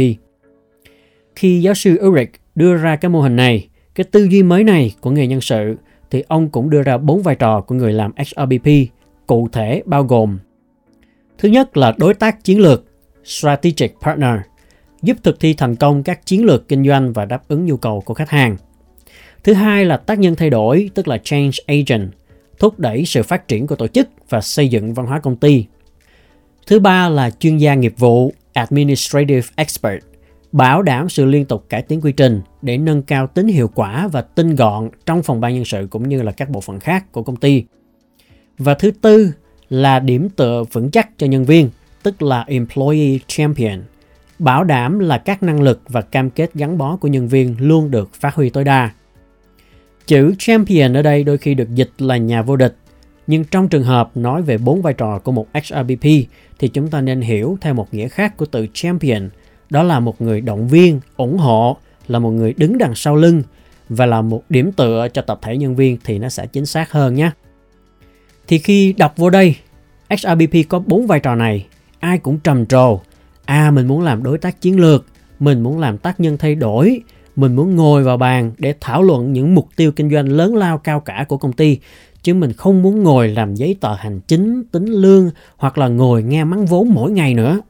Khi 1.40 1.62
giáo 1.62 1.74
sư 1.74 1.98
Ulrich 2.06 2.32
đưa 2.56 2.76
ra 2.76 2.96
cái 2.96 3.10
mô 3.10 3.22
hình 3.22 3.36
này, 3.36 3.68
cái 3.96 4.04
tư 4.04 4.24
duy 4.24 4.44
mới 4.44 4.64
này 4.64 4.96
của 5.02 5.12
nghề 5.12 5.28
nhân 5.28 5.42
sự, 5.42 5.76
thì 6.12 6.24
ông 6.28 6.50
cũng 6.50 6.70
đưa 6.70 6.82
ra 6.82 6.98
bốn 6.98 7.22
vai 7.22 7.36
trò 7.36 7.62
của 7.62 7.76
người 7.76 7.94
làm 7.94 8.12
HRBP, 8.18 8.68
cụ 9.28 9.48
thể 9.52 9.82
bao 9.86 10.04
gồm 10.04 10.40
Thứ 11.38 11.50
nhất 11.50 11.78
là 11.78 11.94
đối 11.98 12.14
tác 12.14 12.44
chiến 12.44 12.60
lược, 12.60 12.86
Strategic 13.24 13.92
Partner, 14.02 14.36
giúp 15.02 15.18
thực 15.24 15.40
thi 15.40 15.54
thành 15.54 15.76
công 15.76 16.04
các 16.04 16.26
chiến 16.26 16.46
lược 16.46 16.68
kinh 16.68 16.88
doanh 16.88 17.14
và 17.14 17.26
đáp 17.26 17.42
ứng 17.48 17.66
nhu 17.66 17.78
cầu 17.78 18.02
của 18.02 18.14
khách 18.14 18.30
hàng. 18.30 18.58
Thứ 19.44 19.54
hai 19.54 19.86
là 19.86 19.98
tác 19.98 20.20
nhân 20.20 20.36
thay 20.36 20.50
đổi, 20.50 20.90
tức 20.96 21.08
là 21.08 21.18
Change 21.24 21.58
Agent, 21.68 22.12
thúc 22.60 22.80
đẩy 22.80 23.06
sự 23.06 23.24
phát 23.24 23.48
triển 23.48 23.68
của 23.68 23.76
tổ 23.76 23.88
chức 23.88 24.10
và 24.30 24.42
xây 24.42 24.68
dựng 24.68 24.94
văn 24.94 25.06
hóa 25.06 25.20
công 25.20 25.36
ty. 25.36 25.66
Thứ 26.68 26.80
ba 26.80 27.10
là 27.10 27.30
chuyên 27.30 27.58
gia 27.58 27.74
nghiệp 27.74 27.94
vụ, 27.98 28.34
Administrative 28.54 29.48
Expert, 29.56 30.09
bảo 30.52 30.82
đảm 30.82 31.10
sự 31.10 31.26
liên 31.26 31.46
tục 31.46 31.66
cải 31.70 31.82
tiến 31.82 32.02
quy 32.02 32.12
trình 32.12 32.42
để 32.62 32.78
nâng 32.78 33.02
cao 33.02 33.28
tính 33.28 33.48
hiệu 33.48 33.70
quả 33.76 34.08
và 34.08 34.22
tinh 34.22 34.56
gọn 34.56 34.90
trong 35.06 35.24
phòng 35.24 35.42
ban 35.42 35.54
nhân 35.54 35.66
sự 35.66 35.88
cũng 35.90 36.10
như 36.10 36.22
là 36.22 36.32
các 36.32 36.50
bộ 36.50 36.62
phận 36.62 36.80
khác 36.80 37.12
của 37.12 37.24
công 37.24 37.36
ty. 37.36 37.64
Và 38.58 38.74
thứ 38.74 38.92
tư 38.92 39.32
là 39.70 40.00
điểm 40.00 40.30
tựa 40.30 40.64
vững 40.72 40.92
chắc 40.92 41.10
cho 41.18 41.28
nhân 41.28 41.46
viên, 41.46 41.70
tức 42.04 42.22
là 42.22 42.44
Employee 42.48 43.18
Champion, 43.28 43.82
bảo 44.40 44.64
đảm 44.64 45.00
là 45.00 45.18
các 45.18 45.44
năng 45.44 45.62
lực 45.62 45.82
và 45.88 46.02
cam 46.02 46.30
kết 46.30 46.54
gắn 46.54 46.78
bó 46.78 46.96
của 46.96 47.08
nhân 47.08 47.28
viên 47.28 47.56
luôn 47.60 47.92
được 47.92 48.14
phát 48.14 48.36
huy 48.36 48.50
tối 48.50 48.64
đa. 48.64 48.92
Chữ 50.08 50.34
champion 50.38 50.94
ở 50.94 51.02
đây 51.02 51.24
đôi 51.24 51.38
khi 51.38 51.54
được 51.54 51.76
dịch 51.76 51.92
là 51.98 52.18
nhà 52.18 52.42
vô 52.42 52.56
địch 52.56 52.76
nhưng 53.30 53.44
trong 53.44 53.70
trường 53.70 53.84
hợp 53.84 54.18
nói 54.18 54.42
về 54.42 54.58
bốn 54.58 54.82
vai 54.82 54.94
trò 54.94 55.20
của 55.20 55.32
một 55.32 55.48
HRBP 55.54 56.04
thì 56.60 56.68
chúng 56.68 56.88
ta 56.88 57.02
nên 57.02 57.22
hiểu 57.22 57.58
theo 57.62 57.74
một 57.74 57.94
nghĩa 57.94 58.08
khác 58.08 58.38
của 58.38 58.46
từ 58.46 58.68
champion, 58.74 59.30
đó 59.70 59.84
là 59.84 60.00
một 60.00 60.22
người 60.22 60.42
động 60.42 60.68
viên, 60.68 61.00
ủng 61.18 61.38
hộ, 61.38 61.78
là 62.08 62.20
một 62.20 62.30
người 62.30 62.54
đứng 62.58 62.78
đằng 62.78 62.96
sau 62.96 63.16
lưng 63.16 63.44
và 63.90 64.06
là 64.06 64.22
một 64.22 64.44
điểm 64.50 64.72
tựa 64.72 65.08
cho 65.14 65.22
tập 65.22 65.40
thể 65.42 65.58
nhân 65.58 65.76
viên 65.76 65.98
thì 66.04 66.20
nó 66.20 66.30
sẽ 66.30 66.46
chính 66.46 66.66
xác 66.66 66.92
hơn 66.92 67.16
nhé. 67.16 67.32
Thì 68.48 68.58
khi 68.58 68.94
đọc 68.94 69.14
vô 69.18 69.30
đây, 69.30 69.56
HRBP 70.10 70.70
có 70.70 70.80
bốn 70.80 71.08
vai 71.08 71.20
trò 71.20 71.36
này, 71.36 71.68
ai 72.00 72.18
cũng 72.18 72.40
trầm 72.40 72.66
trồ. 72.66 73.00
À 73.46 73.72
mình 73.72 73.88
muốn 73.88 74.02
làm 74.02 74.24
đối 74.24 74.38
tác 74.38 74.62
chiến 74.62 74.80
lược, 74.80 75.06
mình 75.40 75.62
muốn 75.62 75.80
làm 75.80 75.98
tác 75.98 76.20
nhân 76.20 76.38
thay 76.38 76.56
đổi, 76.56 77.02
mình 77.36 77.56
muốn 77.56 77.76
ngồi 77.76 78.04
vào 78.04 78.18
bàn 78.18 78.52
để 78.58 78.74
thảo 78.82 79.04
luận 79.04 79.34
những 79.34 79.56
mục 79.56 79.68
tiêu 79.76 79.92
kinh 79.92 80.12
doanh 80.12 80.30
lớn 80.30 80.56
lao 80.56 80.78
cao 80.78 81.00
cả 81.00 81.26
của 81.28 81.38
công 81.38 81.54
ty 81.54 81.80
chứ 82.24 82.34
mình 82.34 82.54
không 82.54 82.82
muốn 82.82 83.04
ngồi 83.04 83.28
làm 83.28 83.56
giấy 83.56 83.76
tờ 83.82 83.94
hành 83.94 84.20
chính, 84.28 84.64
tính 84.64 84.86
lương 84.86 85.30
hoặc 85.58 85.78
là 85.78 85.88
ngồi 85.88 86.24
nghe 86.24 86.44
mắng 86.44 86.66
vốn 86.66 86.90
mỗi 86.94 87.12
ngày 87.12 87.34
nữa. 87.34 87.62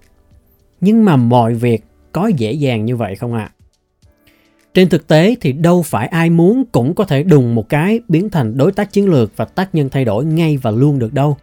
Nhưng 0.81 1.05
mà 1.05 1.15
mọi 1.15 1.53
việc 1.53 1.83
có 2.11 2.27
dễ 2.27 2.51
dàng 2.51 2.85
như 2.85 2.95
vậy 2.95 3.15
không 3.15 3.33
ạ? 3.33 3.51
À? 3.51 3.55
Trên 4.73 4.89
thực 4.89 5.07
tế 5.07 5.35
thì 5.41 5.51
đâu 5.51 5.81
phải 5.81 6.07
ai 6.07 6.29
muốn 6.29 6.63
cũng 6.71 6.95
có 6.95 7.03
thể 7.03 7.23
đùng 7.23 7.55
một 7.55 7.69
cái 7.69 7.99
biến 8.07 8.29
thành 8.29 8.57
đối 8.57 8.71
tác 8.71 8.91
chiến 8.91 9.09
lược 9.09 9.37
và 9.37 9.45
tác 9.45 9.75
nhân 9.75 9.89
thay 9.89 10.05
đổi 10.05 10.25
ngay 10.25 10.57
và 10.57 10.71
luôn 10.71 10.99
được 10.99 11.13
đâu. 11.13 11.37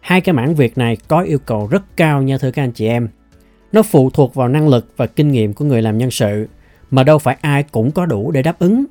Hai 0.00 0.20
cái 0.20 0.32
mảng 0.32 0.54
việc 0.54 0.78
này 0.78 0.96
có 1.08 1.20
yêu 1.20 1.38
cầu 1.38 1.68
rất 1.70 1.96
cao 1.96 2.22
nha 2.22 2.38
thưa 2.38 2.50
các 2.50 2.62
anh 2.62 2.72
chị 2.72 2.86
em. 2.86 3.08
Nó 3.72 3.82
phụ 3.82 4.10
thuộc 4.10 4.34
vào 4.34 4.48
năng 4.48 4.68
lực 4.68 4.92
và 4.96 5.06
kinh 5.06 5.32
nghiệm 5.32 5.52
của 5.52 5.64
người 5.64 5.82
làm 5.82 5.98
nhân 5.98 6.10
sự 6.10 6.46
mà 6.90 7.02
đâu 7.02 7.18
phải 7.18 7.36
ai 7.40 7.62
cũng 7.62 7.90
có 7.90 8.06
đủ 8.06 8.30
để 8.30 8.42
đáp 8.42 8.58
ứng 8.58 8.84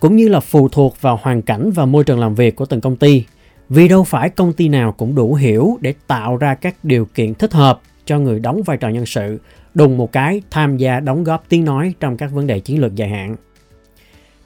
cũng 0.00 0.16
như 0.16 0.28
là 0.28 0.40
phụ 0.40 0.68
thuộc 0.68 1.00
vào 1.00 1.18
hoàn 1.22 1.42
cảnh 1.42 1.70
và 1.70 1.84
môi 1.84 2.04
trường 2.04 2.20
làm 2.20 2.34
việc 2.34 2.56
của 2.56 2.66
từng 2.66 2.80
công 2.80 2.96
ty. 2.96 3.24
Vì 3.68 3.88
đâu 3.88 4.04
phải 4.04 4.30
công 4.30 4.52
ty 4.52 4.68
nào 4.68 4.92
cũng 4.92 5.14
đủ 5.14 5.34
hiểu 5.34 5.78
để 5.80 5.94
tạo 6.06 6.36
ra 6.36 6.54
các 6.54 6.74
điều 6.82 7.04
kiện 7.04 7.34
thích 7.34 7.52
hợp 7.52 7.80
cho 8.06 8.18
người 8.18 8.40
đóng 8.40 8.62
vai 8.62 8.76
trò 8.76 8.88
nhân 8.88 9.06
sự, 9.06 9.38
đùng 9.74 9.96
một 9.96 10.12
cái 10.12 10.42
tham 10.50 10.76
gia 10.76 11.00
đóng 11.00 11.24
góp 11.24 11.44
tiếng 11.48 11.64
nói 11.64 11.94
trong 12.00 12.16
các 12.16 12.32
vấn 12.32 12.46
đề 12.46 12.60
chiến 12.60 12.80
lược 12.80 12.94
dài 12.94 13.08
hạn. 13.08 13.36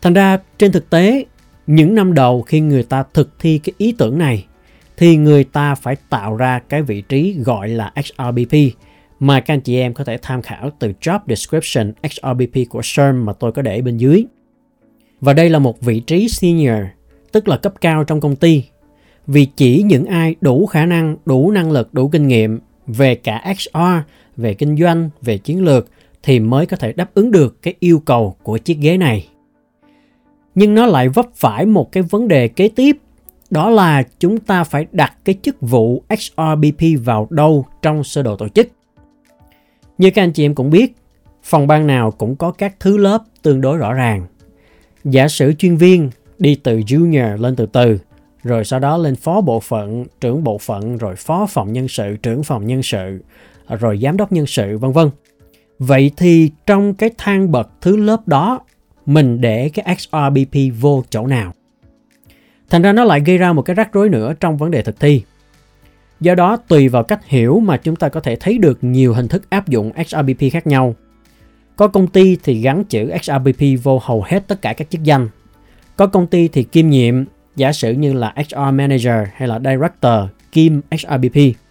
Thành 0.02 0.14
ra 0.14 0.38
trên 0.58 0.72
thực 0.72 0.90
tế, 0.90 1.24
những 1.66 1.94
năm 1.94 2.14
đầu 2.14 2.42
khi 2.42 2.60
người 2.60 2.82
ta 2.82 3.04
thực 3.14 3.30
thi 3.38 3.58
cái 3.64 3.74
ý 3.78 3.94
tưởng 3.98 4.18
này 4.18 4.46
thì 4.96 5.16
người 5.16 5.44
ta 5.44 5.74
phải 5.74 5.96
tạo 6.10 6.36
ra 6.36 6.58
cái 6.68 6.82
vị 6.82 7.00
trí 7.00 7.36
gọi 7.44 7.68
là 7.68 7.92
HRBP 7.96 8.54
mà 9.20 9.40
các 9.40 9.54
anh 9.54 9.60
chị 9.60 9.76
em 9.78 9.94
có 9.94 10.04
thể 10.04 10.18
tham 10.22 10.42
khảo 10.42 10.70
từ 10.78 10.92
job 11.00 11.18
description 11.28 11.92
HRBP 12.02 12.68
của 12.68 12.80
SERM 12.82 13.24
mà 13.24 13.32
tôi 13.32 13.52
có 13.52 13.62
để 13.62 13.82
bên 13.82 13.96
dưới. 13.96 14.24
Và 15.20 15.32
đây 15.32 15.50
là 15.50 15.58
một 15.58 15.80
vị 15.80 16.00
trí 16.00 16.28
senior, 16.28 16.82
tức 17.32 17.48
là 17.48 17.56
cấp 17.56 17.74
cao 17.80 18.04
trong 18.04 18.20
công 18.20 18.36
ty. 18.36 18.64
Vì 19.26 19.46
chỉ 19.56 19.82
những 19.82 20.06
ai 20.06 20.34
đủ 20.40 20.66
khả 20.66 20.86
năng, 20.86 21.16
đủ 21.26 21.50
năng 21.50 21.70
lực, 21.70 21.94
đủ 21.94 22.08
kinh 22.08 22.28
nghiệm 22.28 22.60
về 22.86 23.14
cả 23.14 23.42
HR, 23.44 23.78
về 24.36 24.54
kinh 24.54 24.76
doanh, 24.76 25.10
về 25.22 25.38
chiến 25.38 25.64
lược 25.64 25.88
thì 26.22 26.40
mới 26.40 26.66
có 26.66 26.76
thể 26.76 26.92
đáp 26.92 27.10
ứng 27.14 27.30
được 27.30 27.62
cái 27.62 27.74
yêu 27.80 28.02
cầu 28.04 28.36
của 28.42 28.58
chiếc 28.58 28.78
ghế 28.80 28.96
này. 28.96 29.28
Nhưng 30.54 30.74
nó 30.74 30.86
lại 30.86 31.08
vấp 31.08 31.26
phải 31.34 31.66
một 31.66 31.92
cái 31.92 32.02
vấn 32.02 32.28
đề 32.28 32.48
kế 32.48 32.68
tiếp, 32.68 32.96
đó 33.50 33.70
là 33.70 34.02
chúng 34.18 34.38
ta 34.38 34.64
phải 34.64 34.86
đặt 34.92 35.12
cái 35.24 35.34
chức 35.42 35.56
vụ 35.60 36.02
HRBP 36.08 37.04
vào 37.04 37.28
đâu 37.30 37.66
trong 37.82 38.04
sơ 38.04 38.22
đồ 38.22 38.36
tổ 38.36 38.48
chức. 38.48 38.68
Như 39.98 40.10
các 40.10 40.22
anh 40.22 40.32
chị 40.32 40.44
em 40.44 40.54
cũng 40.54 40.70
biết, 40.70 40.96
phòng 41.42 41.66
ban 41.66 41.86
nào 41.86 42.10
cũng 42.10 42.36
có 42.36 42.50
các 42.50 42.74
thứ 42.80 42.96
lớp 42.96 43.18
tương 43.42 43.60
đối 43.60 43.78
rõ 43.78 43.92
ràng. 43.92 44.26
Giả 45.04 45.28
sử 45.28 45.52
chuyên 45.52 45.76
viên 45.76 46.10
đi 46.38 46.54
từ 46.54 46.78
junior 46.78 47.36
lên 47.36 47.56
từ 47.56 47.66
từ, 47.66 47.98
rồi 48.42 48.64
sau 48.64 48.80
đó 48.80 48.96
lên 48.96 49.16
phó 49.16 49.40
bộ 49.40 49.60
phận, 49.60 50.04
trưởng 50.20 50.44
bộ 50.44 50.58
phận, 50.58 50.96
rồi 50.96 51.16
phó 51.16 51.46
phòng 51.46 51.72
nhân 51.72 51.88
sự, 51.88 52.16
trưởng 52.16 52.44
phòng 52.44 52.66
nhân 52.66 52.82
sự, 52.82 53.18
rồi 53.68 53.98
giám 54.02 54.16
đốc 54.16 54.32
nhân 54.32 54.46
sự, 54.46 54.78
vân 54.78 54.92
vân. 54.92 55.10
Vậy 55.78 56.10
thì 56.16 56.50
trong 56.66 56.94
cái 56.94 57.10
thang 57.18 57.52
bậc 57.52 57.70
thứ 57.80 57.96
lớp 57.96 58.28
đó, 58.28 58.60
mình 59.06 59.40
để 59.40 59.68
cái 59.68 59.96
XRBP 59.98 60.80
vô 60.80 61.04
chỗ 61.10 61.26
nào? 61.26 61.52
Thành 62.70 62.82
ra 62.82 62.92
nó 62.92 63.04
lại 63.04 63.20
gây 63.20 63.38
ra 63.38 63.52
một 63.52 63.62
cái 63.62 63.74
rắc 63.74 63.92
rối 63.92 64.08
nữa 64.08 64.34
trong 64.40 64.56
vấn 64.56 64.70
đề 64.70 64.82
thực 64.82 65.00
thi. 65.00 65.22
Do 66.20 66.34
đó, 66.34 66.56
tùy 66.56 66.88
vào 66.88 67.02
cách 67.02 67.26
hiểu 67.26 67.60
mà 67.60 67.76
chúng 67.76 67.96
ta 67.96 68.08
có 68.08 68.20
thể 68.20 68.36
thấy 68.36 68.58
được 68.58 68.78
nhiều 68.82 69.14
hình 69.14 69.28
thức 69.28 69.50
áp 69.50 69.68
dụng 69.68 69.92
XRBP 70.06 70.52
khác 70.52 70.66
nhau. 70.66 70.94
Có 71.76 71.88
công 71.88 72.06
ty 72.06 72.36
thì 72.42 72.60
gắn 72.60 72.84
chữ 72.84 73.10
XRBP 73.22 73.82
vô 73.82 74.00
hầu 74.02 74.22
hết 74.26 74.48
tất 74.48 74.62
cả 74.62 74.72
các 74.72 74.90
chức 74.90 75.02
danh. 75.02 75.28
Có 75.96 76.06
công 76.06 76.26
ty 76.26 76.48
thì 76.48 76.62
kiêm 76.62 76.88
nhiệm, 76.88 77.24
giả 77.56 77.72
sử 77.72 77.92
như 77.92 78.12
là 78.12 78.34
HR 78.36 78.56
Manager 78.56 79.28
hay 79.34 79.48
là 79.48 79.58
Director 79.58 80.30
kiêm 80.52 80.80
XRBP. 80.98 81.63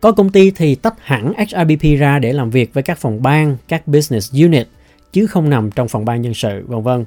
Có 0.00 0.12
công 0.12 0.30
ty 0.30 0.50
thì 0.50 0.74
tách 0.74 0.94
hẳn 1.00 1.32
HRBP 1.32 1.98
ra 1.98 2.18
để 2.18 2.32
làm 2.32 2.50
việc 2.50 2.74
với 2.74 2.82
các 2.82 2.98
phòng 2.98 3.22
ban, 3.22 3.56
các 3.68 3.88
business 3.88 4.34
unit 4.42 4.68
chứ 5.12 5.26
không 5.26 5.50
nằm 5.50 5.70
trong 5.70 5.88
phòng 5.88 6.04
ban 6.04 6.22
nhân 6.22 6.34
sự, 6.34 6.64
vân 6.66 6.82
vân. 6.82 7.04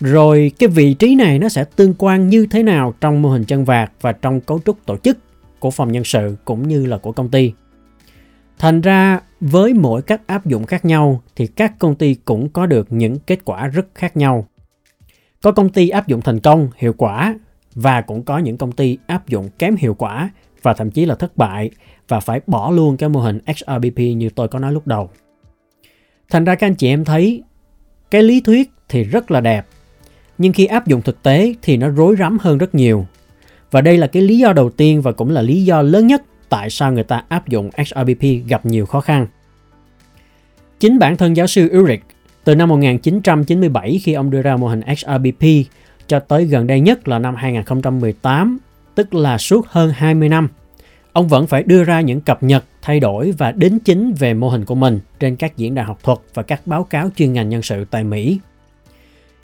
Rồi 0.00 0.52
cái 0.58 0.68
vị 0.68 0.94
trí 0.94 1.14
này 1.14 1.38
nó 1.38 1.48
sẽ 1.48 1.64
tương 1.64 1.94
quan 1.98 2.28
như 2.28 2.46
thế 2.50 2.62
nào 2.62 2.94
trong 3.00 3.22
mô 3.22 3.28
hình 3.28 3.44
chân 3.44 3.64
vạc 3.64 3.92
và 4.00 4.12
trong 4.12 4.40
cấu 4.40 4.60
trúc 4.66 4.86
tổ 4.86 4.96
chức 4.96 5.18
của 5.58 5.70
phòng 5.70 5.92
nhân 5.92 6.04
sự 6.04 6.36
cũng 6.44 6.68
như 6.68 6.86
là 6.86 6.98
của 6.98 7.12
công 7.12 7.28
ty. 7.28 7.52
Thành 8.58 8.80
ra 8.80 9.20
với 9.40 9.74
mỗi 9.74 10.02
cách 10.02 10.20
áp 10.26 10.46
dụng 10.46 10.66
khác 10.66 10.84
nhau 10.84 11.22
thì 11.36 11.46
các 11.46 11.78
công 11.78 11.94
ty 11.94 12.14
cũng 12.14 12.48
có 12.48 12.66
được 12.66 12.86
những 12.90 13.18
kết 13.18 13.38
quả 13.44 13.66
rất 13.66 13.86
khác 13.94 14.16
nhau. 14.16 14.46
Có 15.42 15.52
công 15.52 15.68
ty 15.68 15.88
áp 15.88 16.08
dụng 16.08 16.20
thành 16.20 16.40
công, 16.40 16.68
hiệu 16.76 16.92
quả 16.92 17.34
và 17.74 18.00
cũng 18.00 18.22
có 18.22 18.38
những 18.38 18.56
công 18.56 18.72
ty 18.72 18.98
áp 19.06 19.28
dụng 19.28 19.48
kém 19.58 19.76
hiệu 19.76 19.94
quả 19.94 20.30
và 20.66 20.74
thậm 20.74 20.90
chí 20.90 21.04
là 21.04 21.14
thất 21.14 21.36
bại 21.36 21.70
và 22.08 22.20
phải 22.20 22.40
bỏ 22.46 22.70
luôn 22.70 22.96
cái 22.96 23.08
mô 23.08 23.20
hình 23.20 23.38
XRPP 23.56 23.98
như 23.98 24.30
tôi 24.30 24.48
có 24.48 24.58
nói 24.58 24.72
lúc 24.72 24.86
đầu. 24.86 25.10
Thành 26.30 26.44
ra 26.44 26.54
các 26.54 26.66
anh 26.66 26.74
chị 26.74 26.88
em 26.88 27.04
thấy 27.04 27.42
cái 28.10 28.22
lý 28.22 28.40
thuyết 28.40 28.70
thì 28.88 29.04
rất 29.04 29.30
là 29.30 29.40
đẹp 29.40 29.66
nhưng 30.38 30.52
khi 30.52 30.66
áp 30.66 30.86
dụng 30.86 31.02
thực 31.02 31.22
tế 31.22 31.54
thì 31.62 31.76
nó 31.76 31.88
rối 31.88 32.16
rắm 32.16 32.38
hơn 32.40 32.58
rất 32.58 32.74
nhiều. 32.74 33.06
Và 33.70 33.80
đây 33.80 33.98
là 33.98 34.06
cái 34.06 34.22
lý 34.22 34.38
do 34.38 34.52
đầu 34.52 34.70
tiên 34.70 35.02
và 35.02 35.12
cũng 35.12 35.30
là 35.30 35.42
lý 35.42 35.64
do 35.64 35.82
lớn 35.82 36.06
nhất 36.06 36.22
tại 36.48 36.70
sao 36.70 36.92
người 36.92 37.04
ta 37.04 37.22
áp 37.28 37.48
dụng 37.48 37.70
XRPP 37.86 38.48
gặp 38.48 38.66
nhiều 38.66 38.86
khó 38.86 39.00
khăn. 39.00 39.26
Chính 40.80 40.98
bản 40.98 41.16
thân 41.16 41.36
giáo 41.36 41.46
sư 41.46 41.70
Ulrich 41.78 42.04
từ 42.44 42.54
năm 42.54 42.68
1997 42.68 44.00
khi 44.04 44.12
ông 44.12 44.30
đưa 44.30 44.42
ra 44.42 44.56
mô 44.56 44.68
hình 44.68 44.80
XRPP 44.96 45.44
cho 46.06 46.20
tới 46.20 46.44
gần 46.44 46.66
đây 46.66 46.80
nhất 46.80 47.08
là 47.08 47.18
năm 47.18 47.34
2018, 47.34 48.58
tức 48.96 49.14
là 49.14 49.38
suốt 49.38 49.66
hơn 49.66 49.92
20 49.94 50.28
năm, 50.28 50.48
ông 51.12 51.28
vẫn 51.28 51.46
phải 51.46 51.62
đưa 51.62 51.84
ra 51.84 52.00
những 52.00 52.20
cập 52.20 52.42
nhật, 52.42 52.64
thay 52.82 53.00
đổi 53.00 53.32
và 53.38 53.52
đính 53.52 53.78
chính 53.80 54.14
về 54.18 54.34
mô 54.34 54.48
hình 54.48 54.64
của 54.64 54.74
mình 54.74 55.00
trên 55.20 55.36
các 55.36 55.56
diễn 55.56 55.74
đàn 55.74 55.86
học 55.86 55.98
thuật 56.02 56.18
và 56.34 56.42
các 56.42 56.66
báo 56.66 56.84
cáo 56.84 57.10
chuyên 57.16 57.32
ngành 57.32 57.48
nhân 57.48 57.62
sự 57.62 57.84
tại 57.90 58.04
Mỹ. 58.04 58.38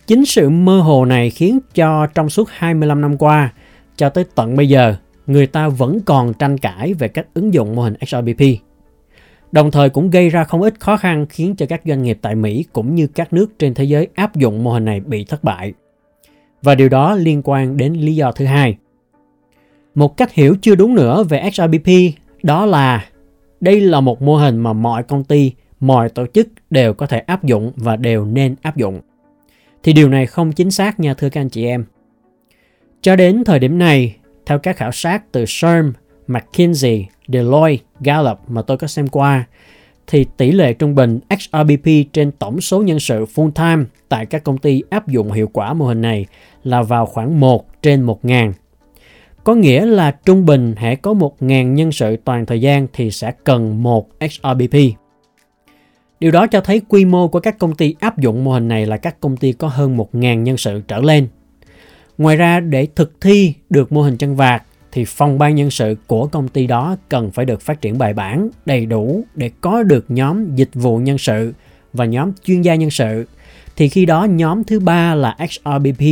Chính 0.07 0.25
sự 0.25 0.51
mơ 0.51 0.81
hồ 0.81 1.05
này 1.05 1.31
khiến 1.31 1.59
cho 1.75 2.07
trong 2.07 2.31
suốt 2.31 2.49
25 2.51 3.01
năm 3.01 3.19
qua, 3.19 3.53
cho 3.97 4.09
tới 4.09 4.25
tận 4.35 4.57
bây 4.57 4.69
giờ, 4.69 4.97
người 5.27 5.47
ta 5.47 5.69
vẫn 5.69 6.01
còn 6.01 6.35
tranh 6.35 6.59
cãi 6.59 6.95
về 6.95 7.09
cách 7.09 7.27
ứng 7.35 7.55
dụng 7.55 7.77
mô 7.77 7.83
hình 7.83 7.95
XRBP. 8.07 8.45
Đồng 9.53 9.71
thời 9.71 9.91
cũng 9.91 10.11
gây 10.11 10.31
ra 10.31 10.45
không 10.45 10.63
ít 10.63 10.81
khó 10.81 10.97
khăn 10.97 11.27
khiến 11.29 11.57
cho 11.57 11.67
các 11.67 11.81
doanh 11.85 12.03
nghiệp 12.03 12.19
tại 12.23 12.35
Mỹ 12.35 12.65
cũng 12.73 12.95
như 12.95 13.07
các 13.07 13.33
nước 13.33 13.59
trên 13.59 13.75
thế 13.75 13.85
giới 13.85 14.09
áp 14.15 14.37
dụng 14.37 14.65
mô 14.65 14.73
hình 14.73 14.85
này 14.85 15.01
bị 15.01 15.25
thất 15.25 15.45
bại. 15.45 15.73
Và 16.63 16.75
điều 16.75 16.89
đó 16.89 17.15
liên 17.15 17.41
quan 17.45 17.77
đến 17.77 17.93
lý 17.93 18.15
do 18.15 18.33
thứ 18.33 18.45
hai. 18.45 18.77
Một 19.95 20.17
cách 20.17 20.33
hiểu 20.33 20.57
chưa 20.63 20.75
đúng 20.75 20.95
nữa 20.95 21.25
về 21.25 21.51
XRBP 21.53 21.89
đó 22.43 22.67
là 22.67 23.07
đây 23.61 23.81
là 23.81 24.01
một 24.01 24.23
mô 24.23 24.37
hình 24.37 24.59
mà 24.59 24.73
mọi 24.73 25.03
công 25.03 25.25
ty, 25.25 25.53
mọi 25.81 26.09
tổ 26.09 26.27
chức 26.35 26.49
đều 26.71 26.95
có 26.95 27.07
thể 27.07 27.19
áp 27.19 27.45
dụng 27.45 27.73
và 27.77 27.97
đều 27.97 28.25
nên 28.25 28.55
áp 28.63 28.77
dụng 28.77 29.01
thì 29.83 29.93
điều 29.93 30.09
này 30.09 30.27
không 30.27 30.53
chính 30.53 30.71
xác 30.71 31.01
nha 31.01 31.15
thưa 31.15 31.29
các 31.29 31.41
anh 31.41 31.49
chị 31.49 31.67
em. 31.67 31.85
Cho 33.01 33.17
đến 33.17 33.45
thời 33.45 33.59
điểm 33.59 33.79
này, 33.79 34.17
theo 34.47 34.59
các 34.59 34.77
khảo 34.77 34.93
sát 34.93 35.33
từ 35.33 35.45
SERM, 35.47 35.93
McKinsey, 36.27 37.07
Deloitte, 37.29 37.85
Gallup 38.01 38.39
mà 38.49 38.63
tôi 38.63 38.77
có 38.77 38.87
xem 38.87 39.09
qua, 39.09 39.45
thì 40.07 40.27
tỷ 40.37 40.53
lệ 40.53 40.73
trung 40.73 40.95
bình 40.95 41.21
XRBP 41.41 42.13
trên 42.13 42.31
tổng 42.33 42.61
số 42.61 42.83
nhân 42.83 43.01
sự 43.01 43.25
full-time 43.35 43.85
tại 44.09 44.27
các 44.27 44.45
công 44.45 44.59
ty 44.59 44.83
áp 44.91 45.09
dụng 45.09 45.33
hiệu 45.33 45.51
quả 45.53 45.73
mô 45.73 45.87
hình 45.87 46.01
này 46.01 46.27
là 46.65 46.83
vào 46.83 47.07
khoảng 47.07 47.41
1 47.41 47.83
trên 47.83 48.07
1.000. 48.07 48.53
Có 49.45 49.55
nghĩa 49.55 49.87
là 49.87 50.11
trung 50.11 50.47
bình 50.47 50.75
hãy 50.77 50.97
có 50.97 51.15
1.000 51.15 51.73
nhân 51.73 51.93
sự 51.93 52.17
toàn 52.25 52.47
thời 52.47 52.61
gian 52.61 52.87
thì 52.93 53.11
sẽ 53.11 53.33
cần 53.45 53.83
một 53.83 54.09
HRBP. 54.21 54.77
Điều 56.21 56.31
đó 56.31 56.47
cho 56.47 56.61
thấy 56.61 56.81
quy 56.89 57.05
mô 57.05 57.29
của 57.29 57.41
các 57.41 57.59
công 57.59 57.75
ty 57.75 57.95
áp 58.01 58.19
dụng 58.19 58.45
mô 58.45 58.53
hình 58.53 58.69
này 58.69 58.87
là 58.87 58.97
các 58.97 59.21
công 59.21 59.37
ty 59.37 59.53
có 59.53 59.69
hơn 59.69 59.97
1.000 59.97 60.43
nhân 60.43 60.57
sự 60.57 60.83
trở 60.89 60.99
lên. 60.99 61.29
Ngoài 62.19 62.37
ra, 62.37 62.61
để 62.61 62.87
thực 62.97 63.21
thi 63.21 63.55
được 63.71 63.93
mô 63.93 64.03
hình 64.03 64.17
chân 64.17 64.37
vạc 64.37 64.63
thì 64.93 65.05
phòng 65.05 65.39
ban 65.39 65.55
nhân 65.55 65.71
sự 65.71 65.97
của 66.07 66.27
công 66.27 66.49
ty 66.49 66.67
đó 66.67 66.97
cần 67.09 67.31
phải 67.31 67.45
được 67.45 67.61
phát 67.61 67.81
triển 67.81 67.99
bài 67.99 68.15
bản, 68.15 68.49
đầy 68.67 68.87
đủ 68.87 69.25
để 69.35 69.51
có 69.61 69.83
được 69.83 70.05
nhóm 70.09 70.57
dịch 70.57 70.71
vụ 70.75 70.99
nhân 70.99 71.19
sự 71.19 71.53
và 71.93 72.05
nhóm 72.05 72.33
chuyên 72.45 72.63
gia 72.63 72.75
nhân 72.75 72.91
sự. 72.91 73.27
Thì 73.77 73.89
khi 73.89 74.07
đó 74.07 74.25
nhóm 74.25 74.65
thứ 74.65 74.81
ba 74.81 75.15
là 75.15 75.37
XRBP 75.51 76.03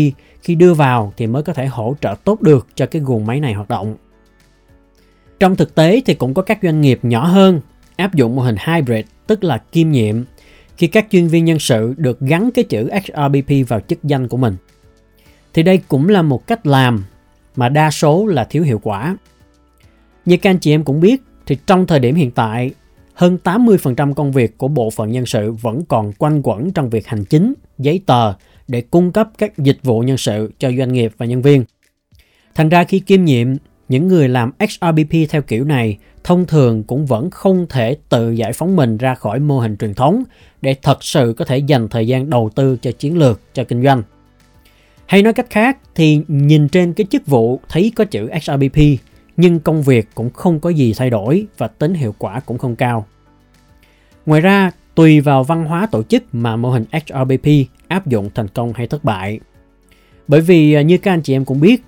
khi 0.43 0.55
đưa 0.55 0.75
vào 0.75 1.13
thì 1.17 1.27
mới 1.27 1.43
có 1.43 1.53
thể 1.53 1.67
hỗ 1.67 1.97
trợ 2.01 2.15
tốt 2.25 2.43
được 2.43 2.67
cho 2.75 2.87
cái 2.87 3.03
guồng 3.03 3.27
máy 3.27 3.41
này 3.41 3.53
hoạt 3.53 3.69
động. 3.69 3.97
Trong 5.41 5.57
thực 5.57 5.75
tế 5.75 6.03
thì 6.07 6.15
cũng 6.15 6.35
có 6.35 6.43
các 6.43 6.59
doanh 6.63 6.81
nghiệp 6.81 6.99
nhỏ 7.03 7.27
hơn 7.27 7.61
áp 7.97 8.15
dụng 8.15 8.37
mô 8.37 8.43
hình 8.43 8.57
hybrid 8.67 9.05
tức 9.27 9.45
là 9.45 9.59
kiêm 9.59 9.91
nhiệm 9.91 10.25
khi 10.77 10.87
các 10.87 11.07
chuyên 11.11 11.29
viên 11.29 11.45
nhân 11.45 11.59
sự 11.59 11.95
được 11.97 12.21
gắn 12.21 12.51
cái 12.51 12.65
chữ 12.65 12.91
XRBP 13.05 13.69
vào 13.69 13.81
chức 13.81 14.05
danh 14.05 14.29
của 14.29 14.37
mình. 14.37 14.57
Thì 15.55 15.63
đây 15.63 15.81
cũng 15.89 16.09
là 16.09 16.23
một 16.23 16.47
cách 16.47 16.67
làm 16.67 17.05
mà 17.57 17.69
đa 17.69 17.91
số 17.91 18.27
là 18.27 18.45
thiếu 18.45 18.63
hiệu 18.63 18.81
quả. 18.83 19.17
Như 20.25 20.37
các 20.37 20.51
anh 20.51 20.59
chị 20.59 20.75
em 20.75 20.85
cũng 20.85 21.01
biết 21.01 21.23
thì 21.47 21.57
trong 21.67 21.87
thời 21.87 21.99
điểm 21.99 22.15
hiện 22.15 22.31
tại, 22.31 22.71
hơn 23.21 23.39
80% 23.45 24.15
công 24.15 24.33
việc 24.33 24.59
của 24.59 24.69
bộ 24.69 24.91
phận 24.91 25.13
nhân 25.13 25.27
sự 25.27 25.53
vẫn 25.53 25.85
còn 25.89 26.13
quanh 26.13 26.41
quẩn 26.43 26.71
trong 26.71 26.91
việc 26.91 27.07
hành 27.07 27.25
chính, 27.25 27.55
giấy 27.79 28.01
tờ 28.07 28.33
để 28.69 28.81
cung 28.81 29.13
cấp 29.13 29.29
các 29.39 29.59
dịch 29.59 29.79
vụ 29.83 30.01
nhân 30.01 30.17
sự 30.17 30.53
cho 30.59 30.73
doanh 30.79 30.93
nghiệp 30.93 31.13
và 31.19 31.27
nhân 31.27 31.43
viên. 31.43 31.65
Thành 32.55 32.69
ra 32.69 32.85
khi 32.85 33.01
kiêm 33.01 33.25
nhiệm, 33.25 33.49
những 33.89 34.09
người 34.09 34.29
làm 34.29 34.53
XRBP 34.69 35.31
theo 35.31 35.43
kiểu 35.43 35.65
này 35.65 35.99
thông 36.25 36.47
thường 36.47 36.83
cũng 36.83 37.07
vẫn 37.07 37.31
không 37.31 37.67
thể 37.69 37.97
tự 38.09 38.31
giải 38.31 38.53
phóng 38.53 38.77
mình 38.77 38.97
ra 38.97 39.15
khỏi 39.15 39.39
mô 39.39 39.59
hình 39.61 39.77
truyền 39.77 39.95
thống 39.95 40.23
để 40.63 40.75
thật 40.83 41.05
sự 41.05 41.35
có 41.39 41.45
thể 41.45 41.59
dành 41.59 41.89
thời 41.89 42.07
gian 42.07 42.31
đầu 42.31 42.51
tư 42.55 42.77
cho 42.83 42.93
chiến 42.93 43.19
lược, 43.19 43.41
cho 43.55 43.65
kinh 43.65 43.83
doanh. 43.83 44.03
Hay 45.07 45.23
nói 45.23 45.33
cách 45.33 45.51
khác 45.51 45.79
thì 45.95 46.21
nhìn 46.29 46.69
trên 46.69 46.93
cái 46.93 47.07
chức 47.11 47.27
vụ 47.27 47.61
thấy 47.69 47.93
có 47.97 48.05
chữ 48.05 48.29
XRBP 48.43 48.79
nhưng 49.41 49.61
công 49.61 49.83
việc 49.83 50.09
cũng 50.15 50.31
không 50.31 50.61
có 50.61 50.71
gì 50.71 50.95
thay 50.97 51.11
đổi 51.11 51.47
và 51.59 51.69
tính 51.69 51.95
hiệu 51.95 52.15
quả 52.19 52.41
cũng 52.41 52.59
không 52.59 52.77
cao. 52.77 53.07
Ngoài 54.27 54.41
ra, 54.41 54.71
tùy 54.95 55.21
vào 55.21 55.45
văn 55.45 55.65
hóa 55.65 55.87
tổ 55.87 56.03
chức 56.03 56.23
mà 56.33 56.57
mô 56.57 56.71
hình 56.71 56.85
hrbp 56.93 57.49
áp 57.89 58.07
dụng 58.07 58.31
thành 58.35 58.49
công 58.49 58.73
hay 58.73 58.87
thất 58.87 59.05
bại. 59.05 59.41
Bởi 60.29 60.41
vì 60.41 60.73
à, 60.73 60.83
như 60.83 60.99
các 60.99 61.13
anh 61.13 61.23
chị 61.23 61.35
em 61.35 61.45
cũng 61.45 61.61
biết, 61.61 61.83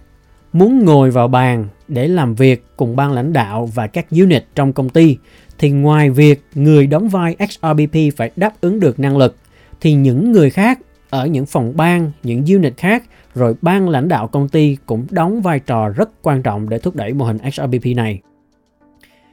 muốn 0.53 0.85
ngồi 0.85 1.11
vào 1.11 1.29
bàn 1.29 1.69
để 1.89 2.09
làm 2.09 2.35
việc 2.35 2.65
cùng 2.77 2.97
ban 2.97 3.13
lãnh 3.13 3.33
đạo 3.33 3.67
và 3.75 3.87
các 3.87 4.07
unit 4.11 4.45
trong 4.55 4.73
công 4.73 4.89
ty 4.89 5.17
thì 5.59 5.71
ngoài 5.71 6.11
việc 6.11 6.43
người 6.55 6.87
đóng 6.87 7.09
vai 7.09 7.37
XRBP 7.51 8.17
phải 8.17 8.31
đáp 8.37 8.61
ứng 8.61 8.81
được 8.81 9.01
năng 9.01 9.17
lực 9.17 9.37
thì 9.81 9.93
những 9.93 10.33
người 10.33 10.51
khác 10.51 10.79
ở 11.13 11.27
những 11.27 11.47
phòng 11.47 11.73
ban, 11.77 12.13
những 12.23 12.45
unit 12.47 12.77
khác 12.77 13.03
rồi 13.35 13.55
ban 13.63 13.89
lãnh 13.89 14.09
đạo 14.09 14.29
công 14.29 14.49
ty 14.49 14.77
cũng 14.87 15.07
đóng 15.11 15.43
vai 15.43 15.61
trò 15.61 15.89
rất 15.89 16.11
quan 16.23 16.43
trọng 16.43 16.69
để 16.69 16.79
thúc 16.79 16.97
đẩy 16.97 17.13
mô 17.13 17.25
hình 17.25 17.39
XRBP 17.53 17.87
này. 17.97 18.21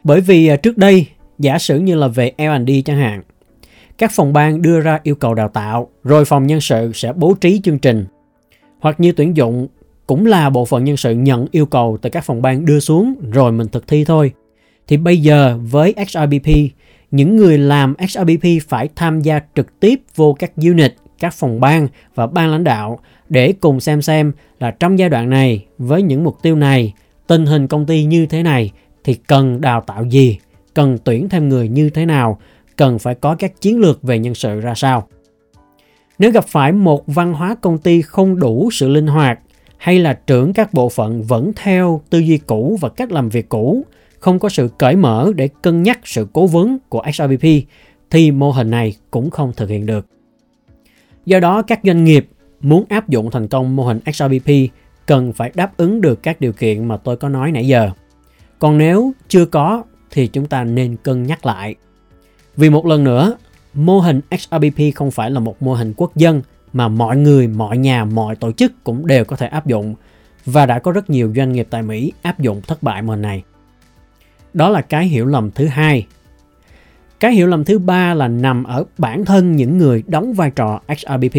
Bởi 0.03 0.21
vì 0.21 0.47
à, 0.47 0.55
trước 0.55 0.77
đây, 0.77 1.07
giả 1.39 1.59
sử 1.59 1.79
như 1.79 1.95
là 1.95 2.07
về 2.07 2.31
L&D 2.37 2.71
chẳng 2.85 2.97
hạn, 2.97 3.21
các 3.97 4.11
phòng 4.11 4.33
ban 4.33 4.61
đưa 4.61 4.79
ra 4.79 4.99
yêu 5.03 5.15
cầu 5.15 5.33
đào 5.33 5.47
tạo, 5.47 5.89
rồi 6.03 6.25
phòng 6.25 6.47
nhân 6.47 6.61
sự 6.61 6.91
sẽ 6.93 7.13
bố 7.13 7.33
trí 7.33 7.61
chương 7.63 7.79
trình. 7.79 8.05
Hoặc 8.79 8.99
như 8.99 9.11
tuyển 9.11 9.37
dụng 9.37 9.67
cũng 10.07 10.25
là 10.25 10.49
bộ 10.49 10.65
phận 10.65 10.83
nhân 10.83 10.97
sự 10.97 11.13
nhận 11.13 11.47
yêu 11.51 11.65
cầu 11.65 11.97
từ 12.01 12.09
các 12.09 12.23
phòng 12.23 12.41
ban 12.41 12.65
đưa 12.65 12.79
xuống 12.79 13.15
rồi 13.31 13.51
mình 13.51 13.67
thực 13.67 13.87
thi 13.87 14.05
thôi. 14.05 14.31
Thì 14.87 14.97
bây 14.97 15.17
giờ 15.17 15.59
với 15.71 15.95
XRBP, 16.07 16.49
những 17.11 17.35
người 17.35 17.57
làm 17.57 17.95
XRBP 18.09 18.45
phải 18.67 18.89
tham 18.95 19.21
gia 19.21 19.39
trực 19.55 19.79
tiếp 19.79 20.01
vô 20.15 20.33
các 20.39 20.51
unit, 20.55 20.95
các 21.19 21.33
phòng 21.33 21.59
ban 21.59 21.87
và 22.15 22.27
ban 22.27 22.51
lãnh 22.51 22.63
đạo 22.63 22.99
để 23.29 23.53
cùng 23.59 23.79
xem 23.79 24.01
xem 24.01 24.31
là 24.59 24.71
trong 24.71 24.99
giai 24.99 25.09
đoạn 25.09 25.29
này 25.29 25.65
với 25.77 26.01
những 26.01 26.23
mục 26.23 26.37
tiêu 26.41 26.55
này, 26.55 26.93
tình 27.27 27.45
hình 27.45 27.67
công 27.67 27.85
ty 27.85 28.03
như 28.03 28.25
thế 28.25 28.43
này 28.43 28.71
thì 29.03 29.13
cần 29.13 29.61
đào 29.61 29.81
tạo 29.81 30.05
gì 30.05 30.37
cần 30.73 30.97
tuyển 31.03 31.29
thêm 31.29 31.49
người 31.49 31.67
như 31.69 31.89
thế 31.89 32.05
nào, 32.05 32.39
cần 32.75 32.99
phải 32.99 33.15
có 33.15 33.35
các 33.35 33.61
chiến 33.61 33.79
lược 33.79 34.03
về 34.03 34.19
nhân 34.19 34.35
sự 34.35 34.59
ra 34.59 34.73
sao. 34.75 35.07
Nếu 36.19 36.31
gặp 36.31 36.45
phải 36.47 36.71
một 36.71 37.07
văn 37.07 37.33
hóa 37.33 37.55
công 37.61 37.77
ty 37.77 38.01
không 38.01 38.39
đủ 38.39 38.69
sự 38.71 38.89
linh 38.89 39.07
hoạt 39.07 39.39
hay 39.77 39.99
là 39.99 40.13
trưởng 40.13 40.53
các 40.53 40.73
bộ 40.73 40.89
phận 40.89 41.21
vẫn 41.21 41.51
theo 41.55 42.01
tư 42.09 42.19
duy 42.19 42.37
cũ 42.37 42.77
và 42.81 42.89
cách 42.89 43.11
làm 43.11 43.29
việc 43.29 43.49
cũ, 43.49 43.85
không 44.19 44.39
có 44.39 44.49
sự 44.49 44.69
cởi 44.77 44.95
mở 44.95 45.31
để 45.35 45.49
cân 45.61 45.83
nhắc 45.83 45.99
sự 46.03 46.27
cố 46.33 46.47
vấn 46.47 46.77
của 46.89 47.03
XRBP 47.13 47.45
thì 48.09 48.31
mô 48.31 48.51
hình 48.51 48.69
này 48.69 48.95
cũng 49.11 49.29
không 49.29 49.53
thực 49.57 49.69
hiện 49.69 49.85
được. 49.85 50.05
Do 51.29 51.39
đó 51.39 51.61
các 51.61 51.79
doanh 51.83 52.03
nghiệp 52.03 52.29
muốn 52.61 52.85
áp 52.89 53.09
dụng 53.09 53.31
thành 53.31 53.47
công 53.47 53.75
mô 53.75 53.83
hình 53.83 53.99
XRPP 54.13 54.51
cần 55.05 55.33
phải 55.33 55.51
đáp 55.55 55.77
ứng 55.77 56.01
được 56.01 56.23
các 56.23 56.41
điều 56.41 56.53
kiện 56.53 56.87
mà 56.87 56.97
tôi 56.97 57.17
có 57.17 57.29
nói 57.29 57.51
nãy 57.51 57.67
giờ. 57.67 57.91
Còn 58.59 58.77
nếu 58.77 59.11
chưa 59.27 59.45
có 59.45 59.83
thì 60.11 60.27
chúng 60.27 60.45
ta 60.45 60.63
nên 60.63 60.95
cân 61.03 61.23
nhắc 61.23 61.45
lại. 61.45 61.75
Vì 62.57 62.69
một 62.69 62.85
lần 62.85 63.03
nữa, 63.03 63.35
mô 63.73 63.99
hình 63.99 64.21
XRPP 64.37 64.95
không 64.95 65.11
phải 65.11 65.31
là 65.31 65.39
một 65.39 65.61
mô 65.61 65.73
hình 65.73 65.93
quốc 65.97 66.15
dân 66.15 66.41
mà 66.73 66.87
mọi 66.87 67.17
người, 67.17 67.47
mọi 67.47 67.77
nhà, 67.77 68.05
mọi 68.05 68.35
tổ 68.35 68.51
chức 68.51 68.83
cũng 68.83 69.07
đều 69.07 69.25
có 69.25 69.35
thể 69.35 69.47
áp 69.47 69.67
dụng 69.67 69.95
và 70.45 70.65
đã 70.65 70.79
có 70.79 70.91
rất 70.91 71.09
nhiều 71.09 71.33
doanh 71.35 71.51
nghiệp 71.51 71.67
tại 71.69 71.83
Mỹ 71.83 72.11
áp 72.21 72.39
dụng 72.39 72.61
thất 72.67 72.83
bại 72.83 73.01
mô 73.01 73.13
hình 73.13 73.21
này. 73.21 73.43
Đó 74.53 74.69
là 74.69 74.81
cái 74.81 75.07
hiểu 75.07 75.25
lầm 75.25 75.51
thứ 75.51 75.67
hai. 75.67 76.07
Cái 77.19 77.31
hiểu 77.31 77.47
lầm 77.47 77.63
thứ 77.63 77.79
ba 77.79 78.13
là 78.13 78.27
nằm 78.27 78.63
ở 78.63 78.83
bản 78.97 79.25
thân 79.25 79.55
những 79.55 79.77
người 79.77 80.03
đóng 80.07 80.33
vai 80.33 80.51
trò 80.51 80.79
XRBP. 80.97 81.37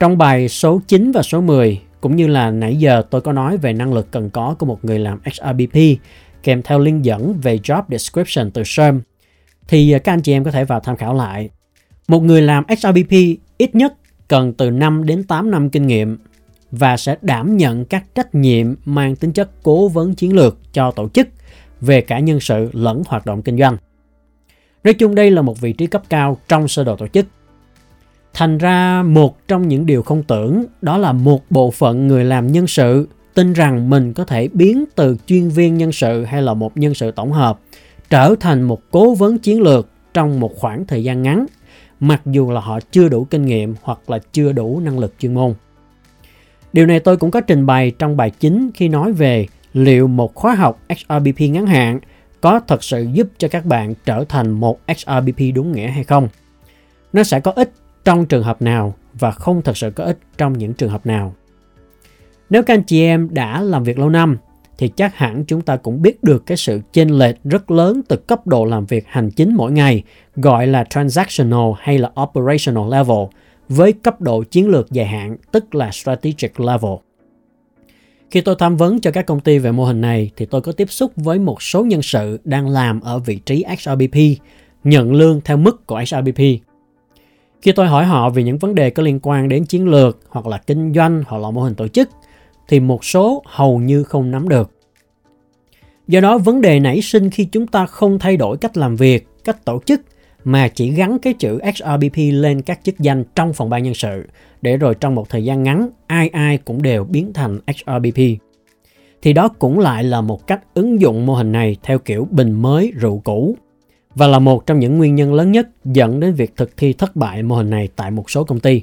Trong 0.00 0.18
bài 0.18 0.48
số 0.48 0.80
9 0.88 1.12
và 1.12 1.22
số 1.22 1.40
10, 1.40 1.80
cũng 2.00 2.16
như 2.16 2.26
là 2.26 2.50
nãy 2.50 2.76
giờ 2.76 3.02
tôi 3.10 3.20
có 3.20 3.32
nói 3.32 3.56
về 3.56 3.72
năng 3.72 3.92
lực 3.92 4.10
cần 4.10 4.30
có 4.30 4.54
của 4.58 4.66
một 4.66 4.84
người 4.84 4.98
làm 4.98 5.20
XRBP 5.32 5.78
kèm 6.42 6.62
theo 6.62 6.78
link 6.78 7.02
dẫn 7.02 7.40
về 7.42 7.56
job 7.56 7.82
description 7.88 8.50
từ 8.50 8.62
SERM 8.64 9.00
thì 9.68 9.92
à, 9.92 9.98
các 9.98 10.12
anh 10.12 10.20
chị 10.20 10.32
em 10.32 10.44
có 10.44 10.50
thể 10.50 10.64
vào 10.64 10.80
tham 10.80 10.96
khảo 10.96 11.14
lại. 11.14 11.50
Một 12.08 12.22
người 12.22 12.42
làm 12.42 12.64
XRBP 12.78 13.12
ít 13.58 13.74
nhất 13.74 13.94
cần 14.28 14.52
từ 14.52 14.70
5 14.70 15.06
đến 15.06 15.24
8 15.24 15.50
năm 15.50 15.70
kinh 15.70 15.86
nghiệm 15.86 16.18
và 16.70 16.96
sẽ 16.96 17.16
đảm 17.22 17.56
nhận 17.56 17.84
các 17.84 18.04
trách 18.14 18.34
nhiệm 18.34 18.74
mang 18.84 19.16
tính 19.16 19.32
chất 19.32 19.50
cố 19.62 19.88
vấn 19.88 20.14
chiến 20.14 20.34
lược 20.34 20.58
cho 20.72 20.90
tổ 20.90 21.08
chức 21.08 21.28
về 21.80 22.00
cả 22.00 22.18
nhân 22.18 22.40
sự 22.40 22.70
lẫn 22.72 23.02
hoạt 23.06 23.26
động 23.26 23.42
kinh 23.42 23.58
doanh. 23.58 23.76
Nói 24.86 24.94
chung 24.94 25.14
đây 25.14 25.30
là 25.30 25.42
một 25.42 25.60
vị 25.60 25.72
trí 25.72 25.86
cấp 25.86 26.02
cao 26.08 26.38
trong 26.48 26.68
sơ 26.68 26.84
đồ 26.84 26.96
tổ 26.96 27.06
chức. 27.06 27.26
Thành 28.34 28.58
ra 28.58 29.02
một 29.02 29.48
trong 29.48 29.68
những 29.68 29.86
điều 29.86 30.02
không 30.02 30.22
tưởng 30.22 30.64
đó 30.82 30.98
là 30.98 31.12
một 31.12 31.42
bộ 31.50 31.70
phận 31.70 32.06
người 32.06 32.24
làm 32.24 32.52
nhân 32.52 32.66
sự 32.66 33.08
tin 33.34 33.52
rằng 33.52 33.90
mình 33.90 34.12
có 34.12 34.24
thể 34.24 34.48
biến 34.48 34.84
từ 34.94 35.16
chuyên 35.26 35.48
viên 35.48 35.76
nhân 35.76 35.92
sự 35.92 36.24
hay 36.24 36.42
là 36.42 36.54
một 36.54 36.76
nhân 36.76 36.94
sự 36.94 37.10
tổng 37.10 37.32
hợp 37.32 37.58
trở 38.10 38.34
thành 38.40 38.62
một 38.62 38.82
cố 38.90 39.14
vấn 39.14 39.38
chiến 39.38 39.62
lược 39.62 39.88
trong 40.14 40.40
một 40.40 40.56
khoảng 40.56 40.86
thời 40.86 41.04
gian 41.04 41.22
ngắn, 41.22 41.46
mặc 42.00 42.22
dù 42.26 42.50
là 42.50 42.60
họ 42.60 42.80
chưa 42.90 43.08
đủ 43.08 43.24
kinh 43.24 43.46
nghiệm 43.46 43.74
hoặc 43.82 44.10
là 44.10 44.18
chưa 44.32 44.52
đủ 44.52 44.80
năng 44.80 44.98
lực 44.98 45.14
chuyên 45.18 45.34
môn. 45.34 45.54
Điều 46.72 46.86
này 46.86 47.00
tôi 47.00 47.16
cũng 47.16 47.30
có 47.30 47.40
trình 47.40 47.66
bày 47.66 47.92
trong 47.98 48.16
bài 48.16 48.30
chính 48.30 48.70
khi 48.74 48.88
nói 48.88 49.12
về 49.12 49.46
liệu 49.72 50.06
một 50.06 50.34
khóa 50.34 50.54
học 50.54 50.80
XRBP 50.88 51.40
ngắn 51.40 51.66
hạn 51.66 52.00
có 52.40 52.60
thật 52.60 52.84
sự 52.84 53.06
giúp 53.12 53.28
cho 53.38 53.48
các 53.48 53.64
bạn 53.64 53.94
trở 54.04 54.24
thành 54.28 54.50
một 54.50 54.80
XRBP 54.96 55.40
đúng 55.54 55.72
nghĩa 55.72 55.88
hay 55.88 56.04
không. 56.04 56.28
Nó 57.12 57.22
sẽ 57.22 57.40
có 57.40 57.52
ích 57.56 57.72
trong 58.04 58.26
trường 58.26 58.42
hợp 58.42 58.62
nào 58.62 58.94
và 59.14 59.30
không 59.30 59.62
thật 59.62 59.76
sự 59.76 59.90
có 59.90 60.04
ích 60.04 60.18
trong 60.38 60.58
những 60.58 60.74
trường 60.74 60.90
hợp 60.90 61.06
nào. 61.06 61.34
Nếu 62.50 62.62
các 62.62 62.74
anh 62.74 62.82
chị 62.82 63.02
em 63.02 63.28
đã 63.34 63.60
làm 63.60 63.84
việc 63.84 63.98
lâu 63.98 64.08
năm, 64.08 64.38
thì 64.78 64.88
chắc 64.88 65.16
hẳn 65.16 65.44
chúng 65.44 65.62
ta 65.62 65.76
cũng 65.76 66.02
biết 66.02 66.24
được 66.24 66.46
cái 66.46 66.56
sự 66.56 66.80
chênh 66.92 67.18
lệch 67.18 67.36
rất 67.44 67.70
lớn 67.70 68.00
từ 68.08 68.16
cấp 68.16 68.46
độ 68.46 68.64
làm 68.64 68.86
việc 68.86 69.04
hành 69.06 69.30
chính 69.30 69.54
mỗi 69.54 69.72
ngày, 69.72 70.02
gọi 70.36 70.66
là 70.66 70.84
transactional 70.84 71.70
hay 71.78 71.98
là 71.98 72.10
operational 72.22 72.92
level, 72.92 73.24
với 73.68 73.92
cấp 73.92 74.20
độ 74.20 74.42
chiến 74.42 74.68
lược 74.68 74.90
dài 74.90 75.06
hạn, 75.06 75.36
tức 75.52 75.74
là 75.74 75.90
strategic 75.92 76.60
level. 76.60 76.92
Khi 78.30 78.40
tôi 78.40 78.54
tham 78.58 78.76
vấn 78.76 79.00
cho 79.00 79.10
các 79.10 79.26
công 79.26 79.40
ty 79.40 79.58
về 79.58 79.72
mô 79.72 79.84
hình 79.84 80.00
này 80.00 80.30
thì 80.36 80.46
tôi 80.46 80.60
có 80.60 80.72
tiếp 80.72 80.90
xúc 80.90 81.12
với 81.16 81.38
một 81.38 81.62
số 81.62 81.84
nhân 81.84 82.02
sự 82.02 82.38
đang 82.44 82.68
làm 82.68 83.00
ở 83.00 83.18
vị 83.18 83.36
trí 83.46 83.64
XRBP, 83.78 84.16
nhận 84.84 85.12
lương 85.12 85.40
theo 85.44 85.56
mức 85.56 85.86
của 85.86 86.04
XRBP. 86.06 86.40
Khi 87.62 87.72
tôi 87.72 87.86
hỏi 87.86 88.04
họ 88.04 88.30
về 88.30 88.42
những 88.42 88.58
vấn 88.58 88.74
đề 88.74 88.90
có 88.90 89.02
liên 89.02 89.20
quan 89.22 89.48
đến 89.48 89.64
chiến 89.64 89.88
lược 89.88 90.18
hoặc 90.28 90.46
là 90.46 90.58
kinh 90.58 90.92
doanh 90.94 91.24
hoặc 91.26 91.38
là 91.38 91.50
mô 91.50 91.62
hình 91.62 91.74
tổ 91.74 91.88
chức 91.88 92.08
thì 92.68 92.80
một 92.80 93.04
số 93.04 93.42
hầu 93.46 93.78
như 93.78 94.02
không 94.02 94.30
nắm 94.30 94.48
được. 94.48 94.70
Do 96.08 96.20
đó 96.20 96.38
vấn 96.38 96.60
đề 96.60 96.80
nảy 96.80 97.02
sinh 97.02 97.30
khi 97.30 97.44
chúng 97.44 97.66
ta 97.66 97.86
không 97.86 98.18
thay 98.18 98.36
đổi 98.36 98.56
cách 98.56 98.76
làm 98.76 98.96
việc, 98.96 99.28
cách 99.44 99.64
tổ 99.64 99.80
chức 99.86 100.00
mà 100.46 100.68
chỉ 100.68 100.90
gắn 100.90 101.18
cái 101.18 101.32
chữ 101.32 101.58
XRBP 101.74 102.16
lên 102.16 102.62
các 102.62 102.80
chức 102.82 102.98
danh 102.98 103.24
trong 103.34 103.52
phòng 103.52 103.70
ban 103.70 103.82
nhân 103.82 103.94
sự 103.94 104.24
để 104.62 104.76
rồi 104.76 104.94
trong 104.94 105.14
một 105.14 105.28
thời 105.28 105.44
gian 105.44 105.62
ngắn 105.62 105.88
ai 106.06 106.28
ai 106.28 106.58
cũng 106.58 106.82
đều 106.82 107.04
biến 107.04 107.32
thành 107.32 107.58
XRBP. 107.76 108.20
Thì 109.22 109.32
đó 109.32 109.48
cũng 109.48 109.78
lại 109.78 110.04
là 110.04 110.20
một 110.20 110.46
cách 110.46 110.60
ứng 110.74 111.00
dụng 111.00 111.26
mô 111.26 111.34
hình 111.34 111.52
này 111.52 111.76
theo 111.82 111.98
kiểu 111.98 112.28
bình 112.30 112.62
mới 112.62 112.92
rượu 112.96 113.20
cũ 113.24 113.56
và 114.14 114.26
là 114.26 114.38
một 114.38 114.66
trong 114.66 114.80
những 114.80 114.98
nguyên 114.98 115.14
nhân 115.14 115.34
lớn 115.34 115.52
nhất 115.52 115.68
dẫn 115.84 116.20
đến 116.20 116.34
việc 116.34 116.56
thực 116.56 116.76
thi 116.76 116.92
thất 116.92 117.16
bại 117.16 117.42
mô 117.42 117.56
hình 117.56 117.70
này 117.70 117.88
tại 117.96 118.10
một 118.10 118.30
số 118.30 118.44
công 118.44 118.60
ty. 118.60 118.82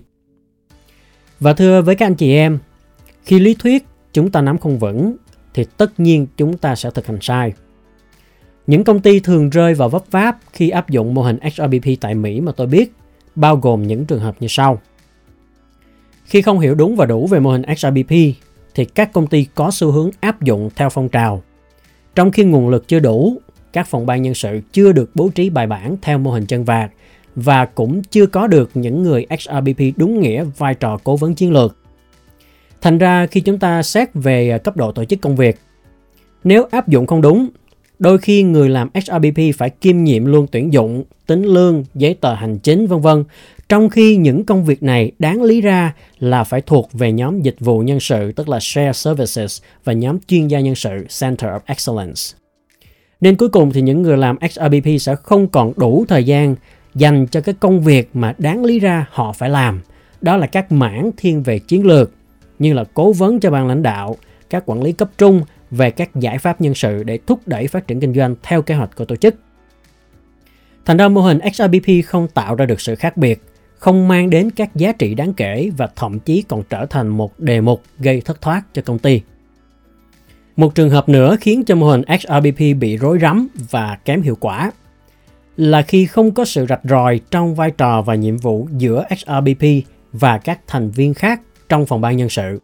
Và 1.40 1.54
thưa 1.54 1.82
với 1.82 1.96
các 1.96 2.06
anh 2.06 2.16
chị 2.16 2.34
em, 2.36 2.60
khi 3.24 3.40
lý 3.40 3.56
thuyết 3.60 3.86
chúng 4.14 4.32
ta 4.32 4.42
nắm 4.42 4.58
không 4.58 4.80
vững 4.80 5.16
thì 5.54 5.66
tất 5.78 6.00
nhiên 6.00 6.28
chúng 6.38 6.58
ta 6.58 6.76
sẽ 6.76 6.90
thực 6.90 7.08
hành 7.08 7.20
sai. 7.22 7.54
Những 8.68 8.84
công 8.84 9.00
ty 9.00 9.20
thường 9.20 9.50
rơi 9.50 9.74
vào 9.74 9.90
vấp 9.90 10.04
váp 10.12 10.38
khi 10.54 10.70
áp 10.70 10.90
dụng 10.90 11.14
mô 11.14 11.22
hình 11.22 11.38
XRBP 11.54 11.88
tại 12.02 12.16
Mỹ 12.16 12.42
mà 12.42 12.52
tôi 12.52 12.68
biết, 12.68 12.94
bao 13.36 13.56
gồm 13.56 13.88
những 13.88 14.06
trường 14.06 14.20
hợp 14.20 14.36
như 14.40 14.48
sau. 14.48 14.82
Khi 16.26 16.42
không 16.42 16.60
hiểu 16.60 16.76
đúng 16.76 16.96
và 16.96 17.06
đủ 17.06 17.28
về 17.28 17.40
mô 17.40 17.52
hình 17.52 17.62
XRBP, 17.78 18.12
thì 18.76 18.86
các 18.86 19.14
công 19.14 19.28
ty 19.28 19.48
có 19.56 19.72
xu 19.72 19.92
hướng 19.92 20.10
áp 20.20 20.42
dụng 20.42 20.70
theo 20.76 20.90
phong 20.90 21.10
trào. 21.10 21.44
Trong 22.16 22.32
khi 22.32 22.44
nguồn 22.44 22.70
lực 22.70 22.88
chưa 22.88 23.00
đủ, 23.00 23.38
các 23.74 23.88
phòng 23.88 24.06
ban 24.06 24.22
nhân 24.22 24.34
sự 24.34 24.62
chưa 24.72 24.92
được 24.92 25.12
bố 25.16 25.30
trí 25.36 25.50
bài 25.50 25.68
bản 25.68 25.96
theo 26.02 26.18
mô 26.18 26.32
hình 26.32 26.46
chân 26.46 26.64
vạc 26.64 26.92
và 27.36 27.66
cũng 27.66 28.04
chưa 28.04 28.26
có 28.26 28.48
được 28.48 28.70
những 28.74 29.04
người 29.04 29.26
XRBP 29.40 29.82
đúng 29.96 30.20
nghĩa 30.20 30.46
vai 30.58 30.76
trò 30.76 31.00
cố 31.04 31.16
vấn 31.16 31.36
chiến 31.36 31.52
lược. 31.52 31.78
Thành 32.82 32.98
ra 32.98 33.28
khi 33.28 33.42
chúng 33.42 33.60
ta 33.60 33.84
xét 33.84 34.10
về 34.14 34.60
cấp 34.64 34.78
độ 34.78 34.92
tổ 34.92 35.06
chức 35.06 35.22
công 35.22 35.36
việc, 35.36 35.60
nếu 36.44 36.66
áp 36.72 36.88
dụng 36.88 37.08
không 37.08 37.22
đúng 37.22 37.50
Đôi 38.04 38.18
khi 38.18 38.44
người 38.44 38.70
làm 38.70 38.90
HRBP 38.94 39.40
phải 39.58 39.70
kiêm 39.70 40.04
nhiệm 40.04 40.26
luôn 40.26 40.48
tuyển 40.52 40.74
dụng, 40.74 41.04
tính 41.28 41.44
lương, 41.44 41.84
giấy 41.96 42.14
tờ 42.14 42.34
hành 42.34 42.60
chính 42.60 42.88
vân 42.88 43.02
vân, 43.02 43.24
trong 43.70 43.90
khi 43.90 44.16
những 44.16 44.44
công 44.46 44.66
việc 44.66 44.84
này 44.84 45.12
đáng 45.20 45.44
lý 45.44 45.62
ra 45.62 45.94
là 46.20 46.44
phải 46.44 46.62
thuộc 46.62 46.90
về 46.94 47.12
nhóm 47.12 47.42
dịch 47.42 47.56
vụ 47.60 47.80
nhân 47.80 48.00
sự 48.00 48.32
tức 48.32 48.50
là 48.50 48.60
Share 48.62 48.94
Services 48.94 49.62
và 49.84 49.94
nhóm 49.94 50.18
chuyên 50.28 50.48
gia 50.48 50.60
nhân 50.60 50.76
sự 50.76 50.90
Center 51.22 51.52
of 51.52 51.60
Excellence. 51.66 52.22
Nên 53.22 53.36
cuối 53.36 53.50
cùng 53.50 53.72
thì 53.72 53.82
những 53.82 54.02
người 54.02 54.18
làm 54.18 54.38
HRBP 54.42 54.88
sẽ 55.00 55.16
không 55.16 55.48
còn 55.48 55.74
đủ 55.76 56.06
thời 56.08 56.24
gian 56.24 56.56
dành 56.96 57.28
cho 57.28 57.42
cái 57.42 57.56
công 57.60 57.82
việc 57.82 58.10
mà 58.14 58.34
đáng 58.38 58.66
lý 58.66 58.80
ra 58.80 59.06
họ 59.12 59.32
phải 59.32 59.50
làm. 59.50 59.82
Đó 60.22 60.38
là 60.38 60.48
các 60.48 60.72
mảng 60.72 61.12
thiên 61.18 61.44
về 61.44 61.60
chiến 61.60 61.86
lược 61.86 62.12
như 62.60 62.74
là 62.74 62.84
cố 62.94 63.14
vấn 63.14 63.40
cho 63.40 63.52
ban 63.52 63.68
lãnh 63.68 63.84
đạo, 63.84 64.16
các 64.50 64.64
quản 64.66 64.84
lý 64.84 64.92
cấp 64.92 65.10
trung 65.18 65.42
về 65.76 65.92
các 65.92 66.16
giải 66.16 66.38
pháp 66.38 66.62
nhân 66.62 66.76
sự 66.76 67.04
để 67.04 67.20
thúc 67.28 67.40
đẩy 67.46 67.68
phát 67.68 67.88
triển 67.88 68.00
kinh 68.00 68.14
doanh 68.14 68.36
theo 68.44 68.62
kế 68.62 68.76
hoạch 68.76 68.96
của 68.96 69.06
tổ 69.06 69.16
chức. 69.16 69.36
Thành 70.86 70.98
ra 70.98 71.08
mô 71.08 71.22
hình 71.22 71.40
XRBP 71.54 72.06
không 72.06 72.28
tạo 72.28 72.56
ra 72.56 72.66
được 72.66 72.82
sự 72.82 72.96
khác 72.96 73.18
biệt, 73.18 73.42
không 73.78 74.08
mang 74.08 74.30
đến 74.30 74.50
các 74.52 74.76
giá 74.76 74.92
trị 74.92 75.16
đáng 75.16 75.34
kể 75.34 75.70
và 75.78 75.88
thậm 75.96 76.20
chí 76.20 76.44
còn 76.48 76.64
trở 76.70 76.86
thành 76.86 77.08
một 77.08 77.40
đề 77.40 77.62
mục 77.62 77.84
gây 78.00 78.22
thất 78.22 78.42
thoát 78.42 78.64
cho 78.74 78.82
công 78.82 79.00
ty. 79.00 79.22
Một 80.56 80.76
trường 80.76 80.90
hợp 80.90 81.10
nữa 81.10 81.38
khiến 81.42 81.64
cho 81.64 81.76
mô 81.76 81.88
hình 81.88 82.02
XRBP 82.20 82.60
bị 82.80 82.98
rối 82.98 83.20
rắm 83.22 83.48
và 83.70 83.98
kém 84.06 84.22
hiệu 84.22 84.38
quả 84.40 84.72
là 85.58 85.82
khi 85.82 86.06
không 86.06 86.32
có 86.32 86.46
sự 86.46 86.66
rạch 86.70 86.82
ròi 86.84 87.20
trong 87.32 87.56
vai 87.56 87.72
trò 87.72 88.02
và 88.02 88.16
nhiệm 88.16 88.38
vụ 88.38 88.68
giữa 88.78 89.06
XRBP 89.18 89.66
và 90.12 90.38
các 90.38 90.60
thành 90.68 90.90
viên 90.90 91.14
khác 91.14 91.42
trong 91.70 91.86
phòng 91.86 92.02
ban 92.02 92.18
nhân 92.18 92.30
sự. 92.30 92.60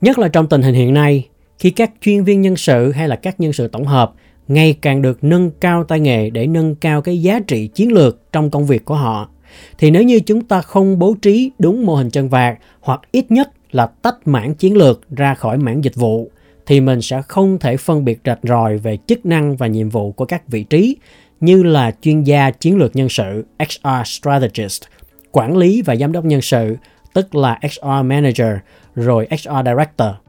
Nhất 0.00 0.18
là 0.18 0.28
trong 0.28 0.48
tình 0.48 0.62
hình 0.62 0.74
hiện 0.74 0.94
nay, 0.94 1.28
khi 1.58 1.70
các 1.70 1.90
chuyên 2.00 2.24
viên 2.24 2.40
nhân 2.40 2.56
sự 2.56 2.92
hay 2.92 3.08
là 3.08 3.16
các 3.16 3.40
nhân 3.40 3.52
sự 3.52 3.68
tổng 3.68 3.86
hợp 3.86 4.12
ngày 4.48 4.76
càng 4.82 5.02
được 5.02 5.24
nâng 5.24 5.50
cao 5.50 5.84
tay 5.84 6.00
nghề 6.00 6.30
để 6.30 6.46
nâng 6.46 6.74
cao 6.74 7.02
cái 7.02 7.22
giá 7.22 7.40
trị 7.46 7.66
chiến 7.66 7.92
lược 7.92 8.32
trong 8.32 8.50
công 8.50 8.66
việc 8.66 8.84
của 8.84 8.94
họ 8.94 9.28
thì 9.78 9.90
nếu 9.90 10.02
như 10.02 10.20
chúng 10.20 10.44
ta 10.44 10.62
không 10.62 10.98
bố 10.98 11.14
trí 11.22 11.50
đúng 11.58 11.86
mô 11.86 11.94
hình 11.94 12.10
chân 12.10 12.28
vạc 12.28 12.58
hoặc 12.80 13.00
ít 13.12 13.30
nhất 13.30 13.50
là 13.70 13.86
tách 13.86 14.28
mảng 14.28 14.54
chiến 14.54 14.76
lược 14.76 15.10
ra 15.10 15.34
khỏi 15.34 15.58
mảng 15.58 15.84
dịch 15.84 15.94
vụ 15.94 16.30
thì 16.66 16.80
mình 16.80 17.02
sẽ 17.02 17.22
không 17.22 17.58
thể 17.58 17.76
phân 17.76 18.04
biệt 18.04 18.20
rạch 18.24 18.38
ròi 18.42 18.78
về 18.78 18.98
chức 19.06 19.26
năng 19.26 19.56
và 19.56 19.66
nhiệm 19.66 19.88
vụ 19.88 20.12
của 20.12 20.24
các 20.24 20.48
vị 20.48 20.62
trí 20.62 20.96
như 21.40 21.62
là 21.62 21.92
chuyên 22.02 22.22
gia 22.22 22.50
chiến 22.50 22.76
lược 22.76 22.96
nhân 22.96 23.08
sự 23.08 23.44
HR 23.58 24.04
strategist, 24.04 24.82
quản 25.32 25.56
lý 25.56 25.82
và 25.82 25.96
giám 25.96 26.12
đốc 26.12 26.24
nhân 26.24 26.40
sự 26.40 26.76
tức 27.14 27.34
là 27.34 27.58
HR 27.62 28.04
manager 28.04 28.56
rồi 28.94 29.26
HR 29.30 29.66
director. 29.66 30.27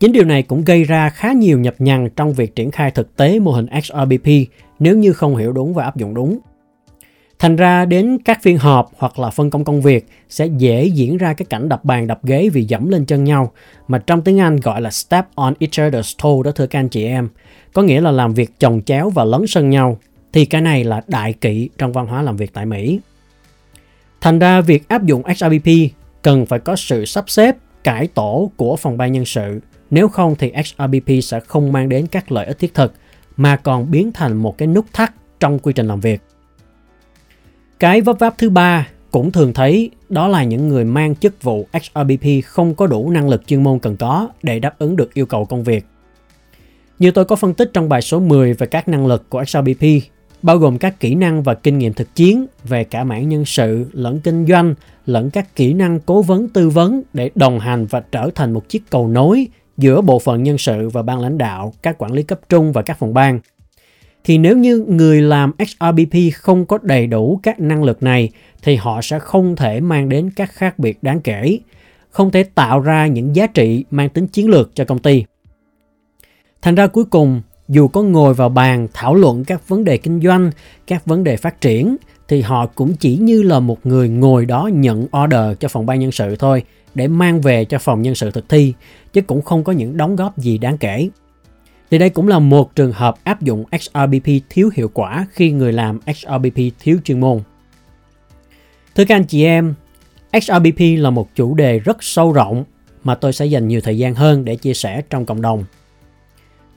Chính 0.00 0.12
điều 0.12 0.24
này 0.24 0.42
cũng 0.42 0.64
gây 0.64 0.84
ra 0.84 1.08
khá 1.08 1.32
nhiều 1.32 1.58
nhập 1.58 1.74
nhằng 1.78 2.08
trong 2.16 2.32
việc 2.32 2.56
triển 2.56 2.70
khai 2.70 2.90
thực 2.90 3.16
tế 3.16 3.38
mô 3.38 3.50
hình 3.50 3.66
XRBP 3.82 4.28
nếu 4.78 4.96
như 4.96 5.12
không 5.12 5.36
hiểu 5.36 5.52
đúng 5.52 5.74
và 5.74 5.84
áp 5.84 5.96
dụng 5.96 6.14
đúng. 6.14 6.38
Thành 7.38 7.56
ra 7.56 7.84
đến 7.84 8.18
các 8.24 8.42
phiên 8.42 8.58
họp 8.58 8.90
hoặc 8.96 9.18
là 9.18 9.30
phân 9.30 9.50
công 9.50 9.64
công 9.64 9.82
việc 9.82 10.06
sẽ 10.28 10.46
dễ 10.46 10.84
diễn 10.84 11.16
ra 11.16 11.32
cái 11.32 11.46
cảnh 11.50 11.68
đập 11.68 11.84
bàn 11.84 12.06
đập 12.06 12.24
ghế 12.24 12.48
vì 12.48 12.64
dẫm 12.64 12.88
lên 12.88 13.04
chân 13.04 13.24
nhau 13.24 13.52
mà 13.88 13.98
trong 13.98 14.22
tiếng 14.22 14.40
Anh 14.40 14.56
gọi 14.56 14.80
là 14.80 14.90
step 14.90 15.24
on 15.34 15.54
each 15.58 15.72
other's 15.72 16.14
toe 16.22 16.44
đó 16.44 16.50
thưa 16.50 16.66
các 16.66 16.78
anh 16.78 16.88
chị 16.88 17.04
em. 17.04 17.28
Có 17.72 17.82
nghĩa 17.82 18.00
là 18.00 18.10
làm 18.10 18.34
việc 18.34 18.50
chồng 18.60 18.80
chéo 18.86 19.10
và 19.10 19.24
lấn 19.24 19.46
sân 19.46 19.70
nhau 19.70 19.98
thì 20.32 20.44
cái 20.44 20.60
này 20.60 20.84
là 20.84 21.02
đại 21.06 21.32
kỵ 21.32 21.68
trong 21.78 21.92
văn 21.92 22.06
hóa 22.06 22.22
làm 22.22 22.36
việc 22.36 22.52
tại 22.52 22.66
Mỹ. 22.66 23.00
Thành 24.20 24.38
ra 24.38 24.60
việc 24.60 24.88
áp 24.88 25.04
dụng 25.04 25.22
XRBP 25.36 25.68
cần 26.22 26.46
phải 26.46 26.58
có 26.58 26.76
sự 26.76 27.04
sắp 27.04 27.30
xếp, 27.30 27.56
cải 27.84 28.06
tổ 28.06 28.50
của 28.56 28.76
phòng 28.76 28.96
ban 28.96 29.12
nhân 29.12 29.24
sự. 29.24 29.60
Nếu 29.90 30.08
không 30.08 30.34
thì 30.38 30.52
XRPP 30.64 31.10
sẽ 31.22 31.40
không 31.40 31.72
mang 31.72 31.88
đến 31.88 32.06
các 32.06 32.32
lợi 32.32 32.46
ích 32.46 32.58
thiết 32.58 32.74
thực 32.74 32.92
mà 33.36 33.56
còn 33.56 33.90
biến 33.90 34.12
thành 34.12 34.36
một 34.36 34.58
cái 34.58 34.68
nút 34.68 34.86
thắt 34.92 35.12
trong 35.40 35.58
quy 35.58 35.72
trình 35.72 35.86
làm 35.86 36.00
việc. 36.00 36.20
Cái 37.78 38.00
vấp 38.00 38.18
váp 38.18 38.38
thứ 38.38 38.50
ba 38.50 38.88
cũng 39.10 39.32
thường 39.32 39.52
thấy 39.52 39.90
đó 40.08 40.28
là 40.28 40.44
những 40.44 40.68
người 40.68 40.84
mang 40.84 41.14
chức 41.14 41.42
vụ 41.42 41.68
XRBP 41.82 42.44
không 42.44 42.74
có 42.74 42.86
đủ 42.86 43.10
năng 43.10 43.28
lực 43.28 43.46
chuyên 43.46 43.62
môn 43.62 43.78
cần 43.78 43.96
có 43.96 44.28
để 44.42 44.58
đáp 44.58 44.78
ứng 44.78 44.96
được 44.96 45.14
yêu 45.14 45.26
cầu 45.26 45.44
công 45.44 45.64
việc. 45.64 45.86
Như 46.98 47.10
tôi 47.10 47.24
có 47.24 47.36
phân 47.36 47.54
tích 47.54 47.70
trong 47.72 47.88
bài 47.88 48.02
số 48.02 48.20
10 48.20 48.52
về 48.52 48.66
các 48.66 48.88
năng 48.88 49.06
lực 49.06 49.30
của 49.30 49.44
XRBP, 49.44 49.84
bao 50.42 50.58
gồm 50.58 50.78
các 50.78 51.00
kỹ 51.00 51.14
năng 51.14 51.42
và 51.42 51.54
kinh 51.54 51.78
nghiệm 51.78 51.92
thực 51.92 52.14
chiến 52.14 52.46
về 52.64 52.84
cả 52.84 53.04
mảng 53.04 53.28
nhân 53.28 53.44
sự 53.44 53.86
lẫn 53.92 54.20
kinh 54.20 54.46
doanh 54.46 54.74
lẫn 55.06 55.30
các 55.30 55.56
kỹ 55.56 55.72
năng 55.72 56.00
cố 56.00 56.22
vấn 56.22 56.48
tư 56.48 56.70
vấn 56.70 57.02
để 57.12 57.30
đồng 57.34 57.58
hành 57.58 57.86
và 57.86 58.00
trở 58.00 58.30
thành 58.34 58.52
một 58.52 58.68
chiếc 58.68 58.90
cầu 58.90 59.08
nối 59.08 59.46
giữa 59.78 60.00
bộ 60.00 60.18
phận 60.18 60.42
nhân 60.42 60.58
sự 60.58 60.88
và 60.88 61.02
ban 61.02 61.20
lãnh 61.20 61.38
đạo, 61.38 61.72
các 61.82 61.98
quản 61.98 62.12
lý 62.12 62.22
cấp 62.22 62.40
trung 62.48 62.72
và 62.72 62.82
các 62.82 62.98
phòng 62.98 63.14
ban– 63.14 63.40
thì 64.28 64.38
nếu 64.38 64.56
như 64.56 64.84
người 64.88 65.22
làm 65.22 65.52
XRBP 65.58 66.16
không 66.34 66.66
có 66.66 66.78
đầy 66.82 67.06
đủ 67.06 67.40
các 67.42 67.60
năng 67.60 67.84
lực 67.84 68.02
này 68.02 68.30
thì 68.62 68.76
họ 68.76 69.00
sẽ 69.02 69.18
không 69.18 69.56
thể 69.56 69.80
mang 69.80 70.08
đến 70.08 70.30
các 70.36 70.52
khác 70.52 70.78
biệt 70.78 71.02
đáng 71.02 71.20
kể, 71.20 71.58
không 72.10 72.30
thể 72.30 72.42
tạo 72.42 72.80
ra 72.80 73.06
những 73.06 73.36
giá 73.36 73.46
trị 73.46 73.84
mang 73.90 74.08
tính 74.08 74.26
chiến 74.26 74.48
lược 74.48 74.70
cho 74.74 74.84
công 74.84 74.98
ty. 74.98 75.24
Thành 76.62 76.74
ra 76.74 76.86
cuối 76.86 77.04
cùng, 77.04 77.42
dù 77.68 77.88
có 77.88 78.02
ngồi 78.02 78.34
vào 78.34 78.48
bàn 78.48 78.88
thảo 78.92 79.14
luận 79.14 79.44
các 79.44 79.68
vấn 79.68 79.84
đề 79.84 79.96
kinh 79.96 80.20
doanh, 80.20 80.50
các 80.86 81.06
vấn 81.06 81.24
đề 81.24 81.36
phát 81.36 81.60
triển 81.60 81.96
thì 82.28 82.40
họ 82.40 82.66
cũng 82.66 82.96
chỉ 82.96 83.16
như 83.16 83.42
là 83.42 83.60
một 83.60 83.86
người 83.86 84.08
ngồi 84.08 84.46
đó 84.46 84.70
nhận 84.72 85.06
order 85.24 85.58
cho 85.60 85.68
phòng 85.68 85.86
ban 85.86 86.00
nhân 86.00 86.12
sự 86.12 86.36
thôi 86.36 86.62
để 86.94 87.08
mang 87.08 87.40
về 87.40 87.64
cho 87.64 87.78
phòng 87.78 88.02
nhân 88.02 88.14
sự 88.14 88.30
thực 88.30 88.48
thi 88.48 88.74
chứ 89.12 89.20
cũng 89.20 89.42
không 89.42 89.64
có 89.64 89.72
những 89.72 89.96
đóng 89.96 90.16
góp 90.16 90.38
gì 90.38 90.58
đáng 90.58 90.78
kể. 90.78 91.08
Thì 91.90 91.98
đây 91.98 92.10
cũng 92.10 92.28
là 92.28 92.38
một 92.38 92.74
trường 92.74 92.92
hợp 92.92 93.14
áp 93.24 93.42
dụng 93.42 93.64
XRBP 93.80 94.28
thiếu 94.50 94.70
hiệu 94.74 94.90
quả 94.94 95.26
khi 95.32 95.50
người 95.52 95.72
làm 95.72 96.00
XRBP 96.14 96.58
thiếu 96.80 96.98
chuyên 97.04 97.20
môn. 97.20 97.40
Thưa 98.94 99.04
các 99.04 99.16
anh 99.16 99.24
chị 99.24 99.44
em, 99.44 99.74
XRBP 100.42 100.80
là 100.98 101.10
một 101.10 101.28
chủ 101.34 101.54
đề 101.54 101.78
rất 101.78 102.02
sâu 102.02 102.32
rộng 102.32 102.64
mà 103.04 103.14
tôi 103.14 103.32
sẽ 103.32 103.46
dành 103.46 103.68
nhiều 103.68 103.80
thời 103.80 103.98
gian 103.98 104.14
hơn 104.14 104.44
để 104.44 104.56
chia 104.56 104.74
sẻ 104.74 105.02
trong 105.10 105.26
cộng 105.26 105.42
đồng. 105.42 105.64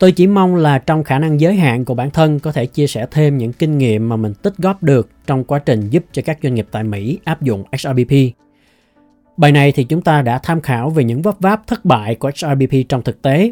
Tôi 0.01 0.11
chỉ 0.11 0.27
mong 0.27 0.55
là 0.55 0.79
trong 0.79 1.03
khả 1.03 1.19
năng 1.19 1.39
giới 1.39 1.55
hạn 1.55 1.85
của 1.85 1.93
bản 1.93 2.11
thân 2.11 2.39
có 2.39 2.51
thể 2.51 2.65
chia 2.65 2.87
sẻ 2.87 3.07
thêm 3.11 3.37
những 3.37 3.53
kinh 3.53 3.77
nghiệm 3.77 4.09
mà 4.09 4.15
mình 4.15 4.33
tích 4.33 4.53
góp 4.57 4.83
được 4.83 5.09
trong 5.27 5.43
quá 5.43 5.59
trình 5.59 5.89
giúp 5.89 6.05
cho 6.11 6.21
các 6.25 6.37
doanh 6.43 6.55
nghiệp 6.55 6.67
tại 6.71 6.83
Mỹ 6.83 7.19
áp 7.23 7.41
dụng 7.41 7.63
XRBP. 7.77 8.11
Bài 9.37 9.51
này 9.51 9.71
thì 9.71 9.83
chúng 9.83 10.01
ta 10.01 10.21
đã 10.21 10.39
tham 10.43 10.61
khảo 10.61 10.89
về 10.89 11.03
những 11.03 11.21
vấp 11.21 11.35
váp 11.39 11.67
thất 11.67 11.85
bại 11.85 12.15
của 12.15 12.31
XRBP 12.35 12.73
trong 12.89 13.01
thực 13.01 13.21
tế 13.21 13.51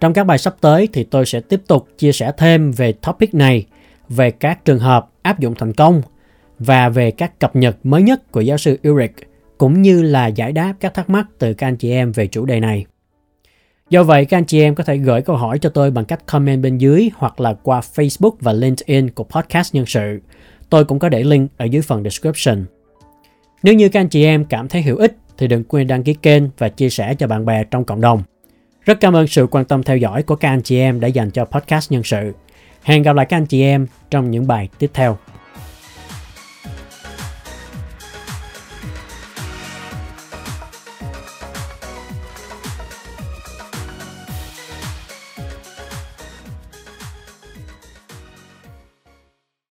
trong 0.00 0.12
các 0.12 0.24
bài 0.24 0.38
sắp 0.38 0.54
tới 0.60 0.88
thì 0.92 1.04
tôi 1.04 1.26
sẽ 1.26 1.40
tiếp 1.40 1.60
tục 1.66 1.88
chia 1.98 2.12
sẻ 2.12 2.32
thêm 2.38 2.72
về 2.72 2.92
topic 2.92 3.34
này, 3.34 3.66
về 4.08 4.30
các 4.30 4.64
trường 4.64 4.78
hợp 4.78 5.10
áp 5.22 5.40
dụng 5.40 5.54
thành 5.54 5.72
công 5.72 6.02
và 6.58 6.88
về 6.88 7.10
các 7.10 7.40
cập 7.40 7.56
nhật 7.56 7.76
mới 7.82 8.02
nhất 8.02 8.32
của 8.32 8.40
giáo 8.40 8.58
sư 8.58 8.78
Ulrich 8.88 9.16
cũng 9.58 9.82
như 9.82 10.02
là 10.02 10.26
giải 10.26 10.52
đáp 10.52 10.74
các 10.80 10.94
thắc 10.94 11.10
mắc 11.10 11.26
từ 11.38 11.54
các 11.54 11.66
anh 11.66 11.76
chị 11.76 11.90
em 11.90 12.12
về 12.12 12.26
chủ 12.26 12.46
đề 12.46 12.60
này. 12.60 12.86
Do 13.92 14.04
vậy, 14.04 14.24
các 14.24 14.36
anh 14.36 14.44
chị 14.44 14.60
em 14.60 14.74
có 14.74 14.84
thể 14.84 14.96
gửi 14.96 15.22
câu 15.22 15.36
hỏi 15.36 15.58
cho 15.58 15.68
tôi 15.68 15.90
bằng 15.90 16.04
cách 16.04 16.26
comment 16.26 16.62
bên 16.62 16.78
dưới 16.78 17.10
hoặc 17.14 17.40
là 17.40 17.54
qua 17.62 17.80
Facebook 17.94 18.32
và 18.40 18.52
LinkedIn 18.52 19.10
của 19.10 19.24
podcast 19.24 19.74
nhân 19.74 19.86
sự. 19.86 20.20
Tôi 20.70 20.84
cũng 20.84 20.98
có 20.98 21.08
để 21.08 21.22
link 21.24 21.50
ở 21.56 21.64
dưới 21.64 21.82
phần 21.82 22.02
description. 22.02 22.64
Nếu 23.62 23.74
như 23.74 23.88
các 23.88 24.00
anh 24.00 24.08
chị 24.08 24.24
em 24.24 24.44
cảm 24.44 24.68
thấy 24.68 24.82
hữu 24.82 24.96
ích 24.96 25.16
thì 25.38 25.48
đừng 25.48 25.64
quên 25.64 25.86
đăng 25.86 26.02
ký 26.02 26.14
kênh 26.14 26.42
và 26.58 26.68
chia 26.68 26.90
sẻ 26.90 27.14
cho 27.14 27.26
bạn 27.26 27.44
bè 27.44 27.64
trong 27.64 27.84
cộng 27.84 28.00
đồng. 28.00 28.22
Rất 28.84 29.00
cảm 29.00 29.16
ơn 29.16 29.26
sự 29.26 29.46
quan 29.46 29.64
tâm 29.64 29.82
theo 29.82 29.96
dõi 29.96 30.22
của 30.22 30.36
các 30.36 30.48
anh 30.48 30.62
chị 30.62 30.78
em 30.78 31.00
đã 31.00 31.08
dành 31.08 31.30
cho 31.30 31.44
podcast 31.44 31.92
nhân 31.92 32.02
sự. 32.02 32.32
Hẹn 32.82 33.02
gặp 33.02 33.16
lại 33.16 33.26
các 33.26 33.36
anh 33.36 33.46
chị 33.46 33.62
em 33.62 33.86
trong 34.10 34.30
những 34.30 34.46
bài 34.46 34.68
tiếp 34.78 34.90
theo. 34.94 35.18